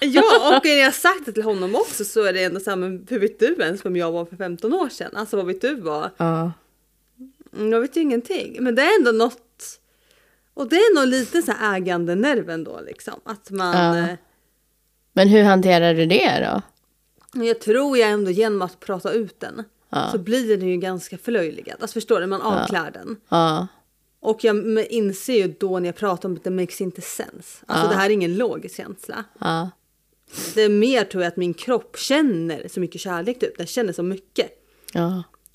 ja, 0.00 0.22
och 0.56 0.64
när 0.64 0.78
jag 0.82 0.94
sagt 0.94 1.26
det 1.26 1.32
till 1.32 1.42
honom 1.42 1.74
också 1.74 2.04
så 2.04 2.24
är 2.24 2.32
det 2.32 2.44
ändå 2.44 2.60
så 2.60 2.70
här, 2.70 2.76
men 2.76 3.06
hur 3.10 3.18
vet 3.18 3.38
du 3.38 3.56
ens 3.60 3.84
vem 3.84 3.96
jag 3.96 4.12
var 4.12 4.24
för 4.24 4.36
15 4.36 4.74
år 4.74 4.88
sedan? 4.88 5.10
Alltså 5.16 5.36
vad 5.36 5.46
vet 5.46 5.60
du 5.60 5.74
var? 5.74 6.10
Ja. 6.16 6.52
Mm, 7.56 7.72
Jag 7.72 7.80
vet 7.80 7.96
ju 7.96 8.00
ingenting. 8.00 8.56
Men 8.60 8.74
det 8.74 8.82
är 8.82 8.98
ändå 8.98 9.12
något, 9.12 9.36
och 10.54 10.68
det 10.68 10.76
är 10.76 10.94
nog 10.94 11.08
lite 11.08 11.42
så 11.42 11.52
här 11.52 11.76
ägandenerven 11.76 12.64
då 12.64 12.80
liksom. 12.86 13.20
Att 13.24 13.50
man, 13.50 13.76
Ja. 13.76 13.98
eh, 14.10 14.16
Men 15.12 15.28
hur 15.28 15.42
hanterar 15.42 15.94
du 15.94 16.06
det 16.06 16.50
då? 16.52 16.62
jag 17.44 17.60
tror 17.60 17.98
jag 17.98 18.10
ändå 18.10 18.30
genom 18.30 18.62
att 18.62 18.80
prata 18.80 19.12
ut 19.12 19.40
den 19.40 19.64
Ja. 19.90 20.08
så 20.12 20.18
blir 20.18 20.56
den 20.56 20.68
ju 20.68 20.76
ganska 20.76 21.18
förlöjligad. 21.18 21.76
Alltså 21.80 21.94
förstår 21.94 22.20
du, 22.20 22.26
man 22.26 22.42
avklär 22.42 22.90
den. 22.90 23.16
Ja. 23.28 23.66
Och 24.20 24.44
jag 24.44 24.86
inser 24.90 25.34
ju 25.34 25.54
då 25.60 25.78
när 25.78 25.88
jag 25.88 25.96
pratar 25.96 26.28
om 26.28 26.34
det, 26.34 26.40
det 26.44 26.50
makes 26.50 26.80
inte 26.80 27.00
sense. 27.00 27.64
Alltså 27.66 27.86
Ja. 27.86 27.90
det 27.90 27.94
här 27.96 28.06
är 28.06 28.10
ingen 28.10 28.36
logisk 28.36 28.76
känsla. 28.76 29.24
Ja. 29.38 29.70
Det 30.54 30.62
är 30.62 30.68
mer 30.68 31.04
tror 31.04 31.22
jag 31.22 31.28
att 31.30 31.36
min 31.36 31.54
kropp 31.54 31.96
känner 31.98 32.68
så 32.68 32.80
mycket 32.80 33.00
kärlek 33.00 33.38
typ. 33.40 33.58
Den 33.58 33.66
känner 33.66 33.92
så 33.92 34.02
mycket. 34.02 34.64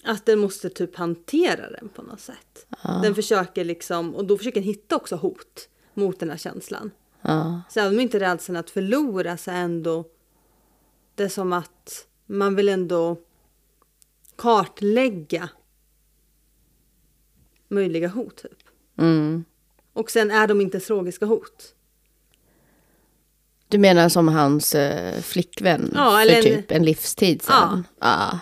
Ja. 0.04 0.12
Att 0.12 0.26
den 0.26 0.40
måste 0.40 0.70
typ 0.70 0.96
hantera 0.96 1.70
den 1.70 1.90
på 1.90 2.02
något 2.02 2.20
sätt. 2.20 2.66
Den 3.04 3.16
försöker 3.16 3.66
liksom, 3.66 4.16
och 4.16 4.26
då 4.26 4.38
försöker 4.38 4.60
den 4.62 4.68
hitta 4.68 4.96
också 4.96 5.16
hot 5.16 5.70
mot 5.94 6.20
den 6.20 6.30
här 6.30 6.38
känslan. 6.38 6.92
Ja. 7.22 7.62
Så 7.70 7.80
även 7.80 7.94
om 7.94 8.00
inte 8.00 8.20
rädslan 8.20 8.58
att 8.58 8.70
förlora 8.70 9.38
så 9.38 9.52
är 9.52 9.56
ändå 9.56 10.06
det 11.16 11.24
är 11.24 11.30
som 11.30 11.54
att 11.54 12.08
man 12.26 12.56
vill 12.56 12.70
ändå 12.70 13.18
kartlägga 14.36 15.50
möjliga 17.68 18.08
hot 18.08 18.38
typ. 18.38 18.58
Mm. 18.98 19.46
Och 19.94 20.12
sen 20.12 20.32
är 20.32 20.48
de 20.48 20.62
inte 20.62 20.78
ens 20.78 20.90
logiska 20.90 21.26
hot. 21.26 21.74
Du 23.68 23.78
menar 23.78 24.10
som 24.10 24.28
hans 24.28 24.76
eh, 24.76 25.22
flickvän 25.22 25.92
Ja, 25.96 26.24
för 26.28 26.34
en- 26.36 26.44
typ 26.44 26.72
en 26.72 26.86
livstid 26.86 27.42
sedan? 27.42 27.88
Ja. 28.00 28.40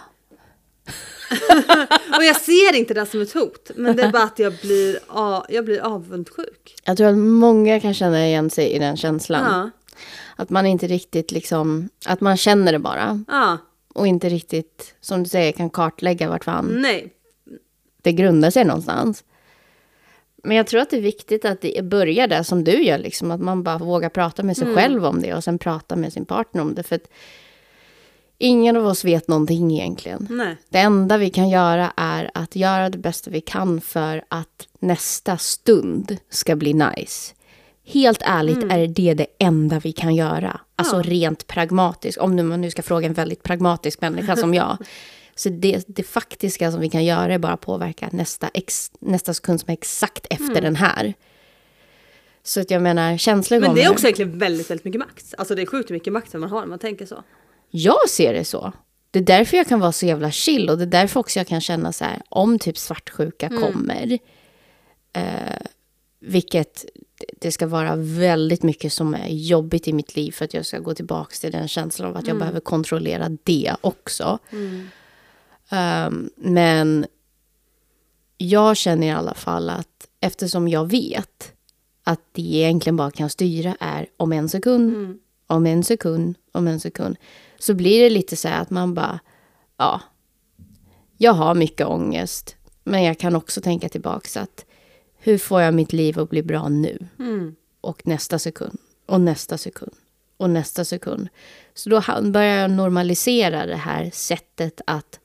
Och 2.18 2.24
jag 2.24 2.42
ser 2.42 2.76
inte 2.76 2.94
det 2.94 3.06
som 3.06 3.22
ett 3.22 3.34
hot. 3.34 3.72
Men 3.76 3.96
det 3.96 4.04
är 4.04 4.12
bara 4.12 4.24
att 4.24 4.40
jag 4.40 4.54
blir, 4.62 5.00
a- 5.08 5.46
jag 5.50 5.66
blir 5.66 5.80
avundsjuk. 5.80 6.76
Jag 6.86 6.98
tror 6.98 7.08
att 7.08 7.18
många 7.18 7.80
kan 7.80 7.94
känna 7.94 8.28
igen 8.28 8.50
sig 8.50 8.72
i 8.72 8.80
den 8.80 8.98
känslan. 8.98 9.44
Ja, 9.44 9.70
Att 10.36 10.50
man 10.50 10.66
inte 10.66 10.88
riktigt 10.88 11.32
liksom, 11.32 11.90
att 12.06 12.22
man 12.22 12.38
känner 12.38 12.72
det 12.72 12.80
bara. 12.80 13.24
ja, 13.28 13.58
Och 13.94 14.08
inte 14.08 14.30
riktigt, 14.30 14.96
som 15.02 15.24
du 15.24 15.30
säger, 15.30 15.52
kan 15.52 15.70
kartlägga 15.70 16.30
vart 16.30 16.44
fan 16.44 16.66
nej. 16.82 17.14
det 18.02 18.12
grundar 18.12 18.50
sig 18.50 18.66
någonstans. 18.66 19.24
Men 20.44 20.58
jag 20.58 20.68
tror 20.68 20.82
att 20.82 20.90
det 20.90 20.98
är 20.98 21.02
viktigt 21.02 21.46
att 21.46 21.62
det 21.62 21.84
börjar 21.86 22.28
där 22.28 22.44
som 22.44 22.64
du 22.64 22.84
gör, 22.84 22.98
liksom, 22.98 23.32
att 23.32 23.42
man 23.42 23.64
bara 23.64 23.78
vågar 23.78 24.10
prata 24.10 24.44
med 24.44 24.58
sig 24.58 24.76
själv 24.76 25.06
om 25.06 25.22
det 25.22 25.34
och 25.34 25.44
sen 25.44 25.58
prata 25.60 25.96
med 25.96 26.14
sin 26.14 26.26
partner 26.26 26.62
om 26.62 26.76
det. 26.76 26.84
För 26.84 26.96
att 26.96 27.08
ingen 28.46 28.78
av 28.78 28.86
oss 28.86 29.06
vet 29.06 29.28
någonting 29.28 29.72
egentligen. 29.80 30.28
Nej. 30.30 30.58
Det 30.70 30.78
enda 30.80 31.18
vi 31.18 31.30
kan 31.30 31.50
göra 31.50 31.94
är 31.98 32.32
att 32.34 32.56
göra 32.56 32.90
det 32.90 32.98
bästa 32.98 33.32
vi 33.32 33.42
kan 33.42 33.82
för 33.82 34.24
att 34.28 34.68
nästa 34.80 35.38
stund 35.38 36.18
ska 36.30 36.56
bli 36.56 36.74
nice. 36.74 37.34
Helt 37.88 38.22
ärligt 38.26 38.64
är 38.64 38.88
det 38.88 39.14
det 39.14 39.28
enda 39.40 39.80
vi 39.80 39.92
kan 39.92 40.16
göra. 40.16 40.60
Alltså 40.76 40.96
Ja. 40.96 41.04
rent 41.06 41.48
pragmatiskt. 41.48 42.22
Om 42.22 42.36
nu 42.36 42.44
man 42.44 42.62
nu 42.62 42.72
ska 42.72 42.82
fråga 42.82 43.08
en 43.08 43.14
väldigt 43.14 43.44
pragmatisk 43.44 44.02
människa 44.02 44.36
som 44.36 44.54
jag. 44.54 44.78
Så 45.36 45.50
det, 45.50 45.84
det 45.88 46.04
faktiska 46.04 46.72
som 46.72 46.82
vi 46.82 46.90
kan 46.90 47.06
göra 47.06 47.34
är 47.34 47.38
bara 47.38 47.58
påverka 47.58 48.10
nästa, 48.12 48.50
ex, 48.54 48.92
nästa 49.00 49.34
sekund 49.34 49.60
som 49.62 49.70
är 49.70 49.74
exakt 49.74 50.28
efter 50.30 50.62
den 50.62 50.76
här. 50.76 51.14
Så 52.44 52.62
att 52.62 52.72
jag 52.72 52.82
menar, 52.82 53.18
känslor 53.18 53.60
Men 53.60 53.76
det 53.76 53.84
är 53.84 53.92
också 53.92 54.06
egentligen 54.06 54.40
väldigt, 54.40 54.70
väldigt 54.70 54.86
mycket 54.86 55.00
makt. 55.00 55.34
Alltså 55.38 55.56
det 55.56 55.62
är 55.62 55.66
sjukt 55.66 55.90
mycket 55.90 56.14
makt 56.14 56.34
man 56.34 56.50
har 56.50 56.60
när 56.60 56.68
man 56.68 56.80
tänker 56.80 57.06
så. 57.06 57.24
Jag 57.78 58.10
ser 58.10 58.34
det 58.34 58.46
så. 58.46 58.74
Det 59.12 59.20
är 59.20 59.24
därför 59.24 59.58
jag 59.58 59.68
kan 59.68 59.80
vara 59.80 59.92
så 59.92 60.06
jävla 60.06 60.32
chill 60.32 60.70
och 60.70 60.78
det 60.78 60.84
är 60.84 60.88
därför 60.88 61.20
också 61.20 61.40
jag 61.40 61.48
kan 61.48 61.62
känna 61.62 61.92
så 61.92 62.06
här, 62.06 62.22
om 62.30 62.60
typ 62.60 62.78
svartsjuka 62.78 63.50
kommer, 63.50 64.20
eh, 65.14 65.66
vilket 66.20 66.86
det 67.40 67.52
ska 67.52 67.68
vara 67.68 67.96
väldigt 67.96 68.64
mycket 68.64 68.94
som 68.94 69.14
är 69.14 69.28
jobbigt 69.28 69.88
i 69.88 69.94
mitt 69.94 70.16
liv 70.16 70.32
för 70.32 70.46
att 70.46 70.54
jag 70.54 70.66
ska 70.66 70.80
gå 70.80 70.94
tillbaka 70.94 71.36
till 71.42 71.52
den 71.52 71.68
känslan 71.68 72.10
av 72.10 72.18
att 72.18 72.28
jag 72.28 72.38
behöver 72.40 72.60
kontrollera 72.60 73.30
det 73.44 73.76
också. 73.82 74.40
Um, 75.72 76.30
men 76.36 77.06
jag 78.38 78.78
känner 78.78 79.08
i 79.08 79.12
alla 79.12 79.34
fall 79.34 79.70
att 79.70 80.08
eftersom 80.20 80.68
jag 80.68 80.90
vet 80.90 81.54
att 82.04 82.22
det 82.32 82.42
egentligen 82.42 82.98
bara 82.98 83.12
kan 83.12 83.30
styra 83.30 83.78
är 83.80 84.08
om 84.18 84.34
en 84.34 84.50
sekund, 84.50 85.20
om 85.48 85.66
en 85.66 85.84
sekund, 85.84 86.36
om 86.52 86.68
en 86.68 86.80
sekund. 86.80 87.18
Så 87.60 87.74
blir 87.74 88.04
det 88.04 88.10
lite 88.10 88.36
så 88.36 88.48
här 88.48 88.62
att 88.62 88.70
man 88.70 88.94
bara, 88.94 89.20
ja, 89.78 90.02
jag 91.18 91.34
har 91.34 91.56
mycket 91.56 91.88
ångest. 91.88 92.56
Men 92.84 93.04
jag 93.04 93.20
kan 93.20 93.36
också 93.36 93.62
tänka 93.62 93.90
tillbaka 93.90 94.28
så 94.28 94.40
att 94.40 94.66
hur 95.18 95.38
får 95.38 95.62
jag 95.62 95.74
mitt 95.74 95.94
liv 95.94 96.20
att 96.20 96.30
bli 96.30 96.44
bra 96.44 96.70
nu? 96.70 97.08
Och 97.82 98.08
nästa 98.08 98.40
sekund, 98.40 98.80
och 99.06 99.22
nästa 99.22 99.58
sekund, 99.58 99.94
och 100.38 100.50
nästa 100.50 100.86
sekund. 100.86 101.28
Så 101.74 101.90
då 101.90 102.02
börjar 102.22 102.62
jag 102.62 102.72
normalisera 102.72 103.66
det 103.66 103.76
här 103.76 104.10
sättet 104.14 104.82
att 104.88 105.20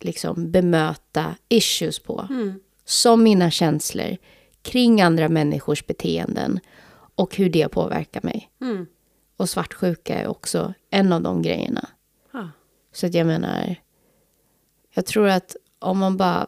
liksom 0.00 0.50
bemöta 0.50 1.36
issues 1.48 1.98
på. 1.98 2.28
Som 2.84 3.22
mina 3.22 3.50
känslor 3.50 4.16
kring 4.62 5.00
andra 5.00 5.28
människors 5.28 5.86
beteenden 5.86 6.60
och 7.14 7.36
hur 7.36 7.48
det 7.50 7.68
påverkar 7.68 8.20
mig. 8.22 8.50
Mm. 8.60 8.86
Och 9.36 9.48
svartsjuka 9.48 10.14
är 10.14 10.26
också 10.26 10.74
en 10.90 11.12
av 11.12 11.22
de 11.22 11.42
grejerna. 11.42 11.88
Ja. 12.32 12.48
Så 12.92 13.06
att 13.06 13.14
jag 13.14 13.26
menar, 13.26 13.76
jag 14.94 15.06
tror 15.06 15.28
att 15.28 15.56
om 15.78 15.98
man 15.98 16.16
bara 16.16 16.46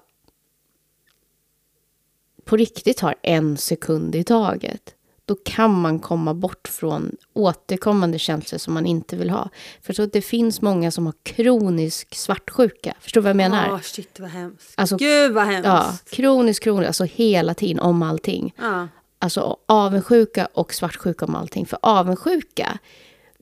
på 2.44 2.57
riktigt 2.57 3.00
har 3.00 3.14
en 3.22 3.57
sekund 3.57 4.14
i 4.14 4.24
taget, 4.24 4.94
då 5.24 5.35
kan 5.44 5.81
man 5.81 5.98
komma 5.98 6.35
bort 6.35 6.68
från 6.68 7.16
återkommande 7.33 8.18
känslor 8.18 8.59
som 8.59 8.74
man 8.74 8.87
inte 8.87 9.16
vill 9.16 9.31
ha. 9.31 9.48
För 9.81 9.92
tror 9.92 10.07
att 10.07 10.12
det 10.12 10.22
finns 10.22 10.62
många 10.62 10.90
som 10.90 11.07
har 11.07 11.14
kronisk 11.22 12.14
svartsjuka. 12.14 12.94
Förstår 13.00 13.20
du 13.20 13.22
vad 13.22 13.31
jag 13.31 13.37
menar? 13.37 13.68
Åh 13.72 13.81
shit 13.81 14.20
vad 14.20 14.31
hemskt. 14.31 14.74
Alltså- 14.76 14.96
Gud 14.96 15.33
vad 15.33 15.44
hemskt. 15.46 15.66
Ja, 15.66 15.98
kronisk, 16.11 16.62
kronisk, 16.62 16.87
alltså 16.87 17.05
hela 17.05 17.55
tiden 17.55 17.81
om 17.81 18.02
allting. 18.02 18.55
Ja. 18.59 18.88
Alltså 19.18 19.57
avundsjuka 19.66 20.48
och 20.55 20.74
svartsjuka 20.74 21.24
om 21.24 21.35
allting. 21.35 21.66
För 21.66 21.78
avundsjuka, 21.83 22.78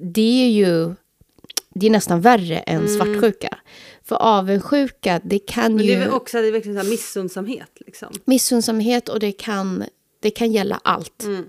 det 0.00 0.44
är 0.44 0.50
ju 0.50 0.94
det 1.74 1.86
är 1.86 1.90
nästan 1.90 2.20
värre 2.20 2.58
än 2.58 2.88
svartsjuka. 2.88 3.58
För 4.04 4.16
avundsjuka, 4.16 5.20
det 5.24 5.38
kan 5.38 5.64
Mm. 5.64 5.76
Men 5.76 5.86
ju... 5.86 5.92
det 5.92 5.96
är 5.96 6.04
väl 6.04 6.14
också 6.14 6.40
det 6.42 6.48
är 6.48 6.52
verkligen 6.52 6.84
så 6.84 6.90
missundsamhet 6.90 7.70
liksom. 7.86 8.08
Missundsamhet 8.24 9.08
och 9.08 9.20
det 9.20 9.32
kan, 9.32 9.84
det 10.20 10.30
kan 10.30 10.52
gälla 10.52 10.80
allt. 10.84 11.22
Mm. 11.22 11.44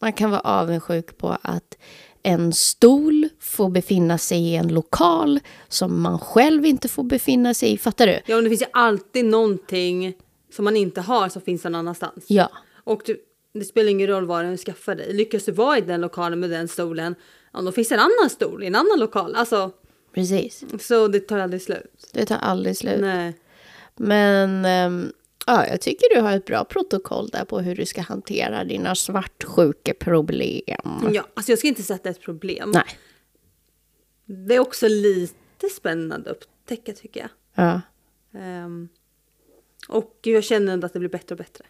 Man 0.00 0.12
kan 0.12 0.30
vara 0.30 0.40
avundsjuk 0.40 1.18
på 1.18 1.36
att 1.42 1.78
en 2.22 2.52
stol 2.52 3.28
får 3.40 3.70
befinna 3.70 4.18
sig 4.18 4.38
i 4.38 4.56
en 4.56 4.68
lokal 4.68 5.40
som 5.68 6.02
man 6.02 6.18
själv 6.18 6.66
inte 6.66 6.88
får 6.88 7.04
befinna 7.04 7.54
sig 7.54 7.72
i. 7.72 7.78
Fattar 7.78 8.06
du? 8.06 8.20
Ja 8.26 8.34
men 8.34 8.44
det 8.44 8.50
finns 8.50 8.62
ju 8.62 8.66
alltid 8.72 9.24
någonting 9.24 10.14
som 10.52 10.64
man 10.64 10.76
inte 10.76 11.00
har 11.00 11.28
som 11.28 11.42
finns 11.42 11.64
någon 11.64 11.74
annanstans. 11.74 12.24
Ja. 12.28 12.50
Och 12.84 13.02
du, 13.06 13.16
det 13.54 13.64
spelar 13.64 13.90
ingen 13.90 14.06
roll 14.06 14.26
vad 14.26 14.44
du 14.44 14.56
skaffar 14.56 14.94
dig. 14.94 15.14
Lyckas 15.14 15.44
du 15.44 15.52
vara 15.52 15.78
i 15.78 15.80
den 15.80 16.00
lokalen 16.00 16.40
med 16.40 16.50
den 16.50 16.68
stolen, 16.68 17.14
ja, 17.56 17.62
då 17.62 17.72
finns 17.72 17.92
en 17.92 18.00
annan 18.00 18.30
stol 18.30 18.62
i 18.62 18.66
en 18.66 18.74
annan 18.74 18.98
lokal. 18.98 19.34
Alltså, 19.34 19.72
Precis. 20.14 20.64
så 20.80 21.08
det 21.08 21.20
tar 21.20 21.38
aldrig 21.38 21.62
slut. 21.62 22.10
Det 22.12 22.26
tar 22.26 22.36
aldrig 22.36 22.76
slut. 22.76 23.00
Nej. 23.00 23.34
Men 23.96 24.64
ehm, 24.64 25.12
ja, 25.46 25.66
jag 25.66 25.80
tycker 25.80 26.14
du 26.14 26.20
har 26.20 26.36
ett 26.36 26.44
bra 26.44 26.64
protokoll 26.64 27.28
där 27.28 27.44
på 27.44 27.58
hur 27.58 27.76
du 27.76 27.86
ska 27.86 28.00
hantera 28.00 28.64
dina 28.64 28.94
svartsjukeproblem. 28.94 31.10
Ja, 31.12 31.26
alltså 31.34 31.52
jag 31.52 31.58
ska 31.58 31.68
inte 31.68 31.82
sätta 31.82 32.08
ett 32.08 32.20
problem. 32.20 32.70
Nej. 32.70 32.98
Det 34.24 34.54
är 34.54 34.60
också 34.60 34.88
lite 34.88 35.68
spännande 35.76 36.30
att 36.30 36.36
upptäcka 36.36 36.92
tycker 36.92 37.20
jag. 37.20 37.30
Ja. 37.54 37.80
Ehm, 38.40 38.88
och 39.88 40.18
jag 40.22 40.44
känner 40.44 40.72
ändå 40.72 40.86
att 40.86 40.92
det 40.92 40.98
blir 40.98 41.08
bättre 41.08 41.34
och 41.34 41.38
bättre. 41.38 41.64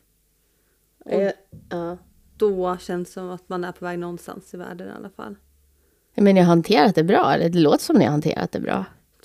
Och 1.04 1.32
ja. 1.70 1.98
då 2.36 2.76
känns 2.80 3.08
det 3.08 3.12
som 3.12 3.30
att 3.30 3.48
man 3.48 3.64
är 3.64 3.72
på 3.72 3.84
väg 3.84 3.98
någonstans 3.98 4.54
i 4.54 4.56
världen 4.56 4.88
i 4.88 4.92
alla 4.92 5.10
fall. 5.10 5.36
Men 6.16 6.34
ni 6.34 6.40
har 6.40 6.48
hanterat 6.48 6.94
det 6.94 7.04
bra, 7.04 7.32
eller 7.32 7.48
det 7.48 7.58
låter 7.58 7.84
som 7.84 7.96
ni 7.96 8.04
har 8.04 8.12
hanterat 8.12 8.52
det 8.52 8.60
bra. 8.60 8.84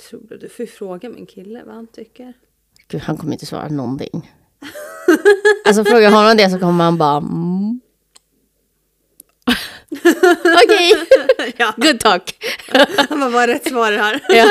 Tror 0.10 0.22
du? 0.30 0.38
Du 0.38 0.50
får 0.50 0.66
ju 0.66 0.72
fråga 0.72 1.10
min 1.10 1.26
kille 1.26 1.64
vad 1.66 1.76
han 1.76 1.88
tycker. 1.88 2.34
Gud, 2.88 3.02
han 3.02 3.18
kommer 3.18 3.34
inte 3.34 3.46
svara 3.46 3.68
någonting. 3.68 4.32
alltså 5.66 5.84
frågar 5.84 6.12
honom 6.12 6.38
det 6.38 6.50
så 6.50 6.60
kommer 6.60 6.84
han 6.84 6.98
bara... 6.98 7.18
Mm. 7.18 7.82
Okej, 10.64 10.94
ja, 11.58 11.74
good 11.78 12.00
talk. 12.00 12.36
han 13.10 13.20
bara, 13.20 13.30
vad 13.30 13.44
är 13.44 13.48
rätt 13.48 13.68
svar 13.68 13.92
här? 13.92 14.22
ja. 14.30 14.48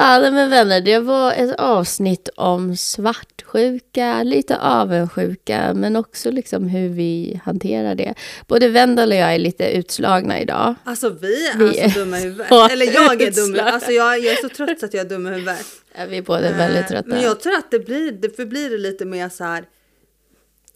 Ja, 0.00 0.30
men 0.30 0.50
vänner, 0.50 0.80
det 0.80 0.98
var 0.98 1.32
ett 1.32 1.54
avsnitt 1.58 2.28
om 2.36 2.76
svartsjuka, 2.76 4.22
lite 4.22 4.58
avundsjuka, 4.58 5.74
men 5.74 5.96
också 5.96 6.30
liksom 6.30 6.68
hur 6.68 6.88
vi 6.88 7.40
hanterar 7.44 7.94
det. 7.94 8.14
Både 8.46 8.68
Vendel 8.68 9.10
och 9.10 9.16
jag 9.16 9.34
är 9.34 9.38
lite 9.38 9.70
utslagna 9.70 10.40
idag. 10.40 10.74
Alltså 10.84 11.08
vi 11.08 11.48
är 11.48 11.58
Vi 11.58 11.78
är 11.78 11.88
så 11.88 11.98
dumma 11.98 12.18
i 12.18 12.22
huvudet. 12.22 12.72
Eller 12.72 12.86
jag 12.86 13.22
är 13.22 13.30
dum. 13.30 13.66
Alltså 13.66 13.90
jag, 13.90 14.18
jag 14.18 14.32
är 14.32 14.42
så 14.42 14.48
trött 14.48 14.80
så 14.80 14.86
att 14.86 14.94
jag 14.94 15.04
är 15.06 15.08
dum 15.08 15.26
i 15.26 15.30
huvudet. 15.30 15.66
Ja, 15.98 16.04
vi 16.08 16.18
är 16.18 16.22
båda 16.22 16.52
väldigt 16.52 16.80
Eh, 16.80 16.86
trötta. 16.86 17.08
Men 17.08 17.22
jag 17.22 17.40
tror 17.40 17.54
att 17.54 17.70
det 17.70 17.78
blir, 17.78 18.12
det 18.12 18.36
förblir 18.36 18.78
lite 18.78 19.04
mer 19.04 19.28
så 19.28 19.44
här 19.44 19.64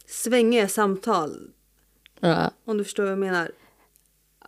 svängiga 0.09 0.69
samtal. 0.69 1.51
Ja. 2.21 2.51
Om 2.65 2.79
du 2.79 2.85
förstår 2.85 3.03
vad 3.03 3.13
jag 3.13 3.19
menar. 3.19 3.51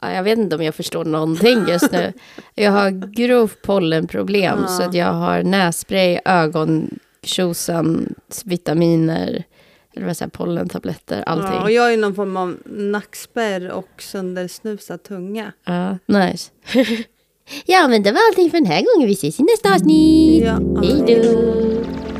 Ja, 0.01 0.13
jag 0.13 0.23
vet 0.23 0.39
inte 0.39 0.57
om 0.57 0.63
jag 0.63 0.75
förstår 0.75 1.05
någonting 1.05 1.65
just 1.69 1.93
nu. 1.93 2.13
Jag 2.55 2.73
har 2.73 2.91
grovt 2.91 3.63
pollenproblem 3.63 4.59
Ja. 4.63 4.69
så 4.69 4.83
att 4.83 4.95
jag 4.95 5.13
har 5.13 5.43
nässpray, 5.43 6.19
ögontjosan, 6.25 8.15
vitaminer, 8.45 9.45
eller 9.97 10.07
vad 10.07 10.17
säger 10.17 10.31
pollentabletter, 10.31 11.23
allting. 11.27 11.51
Ja, 11.53 11.63
och 11.63 11.71
Ja, 11.71 11.75
jag 11.75 11.93
är 11.93 11.97
någon 11.97 12.15
form 12.15 12.37
av 12.37 12.57
nackspärr 12.67 13.71
och 13.71 13.89
söndersnusad 13.99 15.03
tunga. 15.03 15.53
nice. 16.07 16.51
ja, 17.67 17.89
men 17.89 18.03
det 18.03 18.13
var 18.13 18.21
allting 18.31 18.51
för 18.51 18.59
den 18.59 18.67
här 18.67 18.85
gången. 18.95 19.09
Vi 19.09 19.13
ses 19.15 19.41
i 19.41 19.43
nästa 19.43 19.75
avsnitt. 19.75 20.45
Ja, 20.45 20.59
Hej 20.83 21.23
då. 21.23 22.16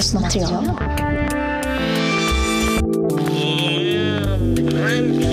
konstmaterial. 0.00 0.64
Oh, 3.12 3.80
yeah, 3.80 5.29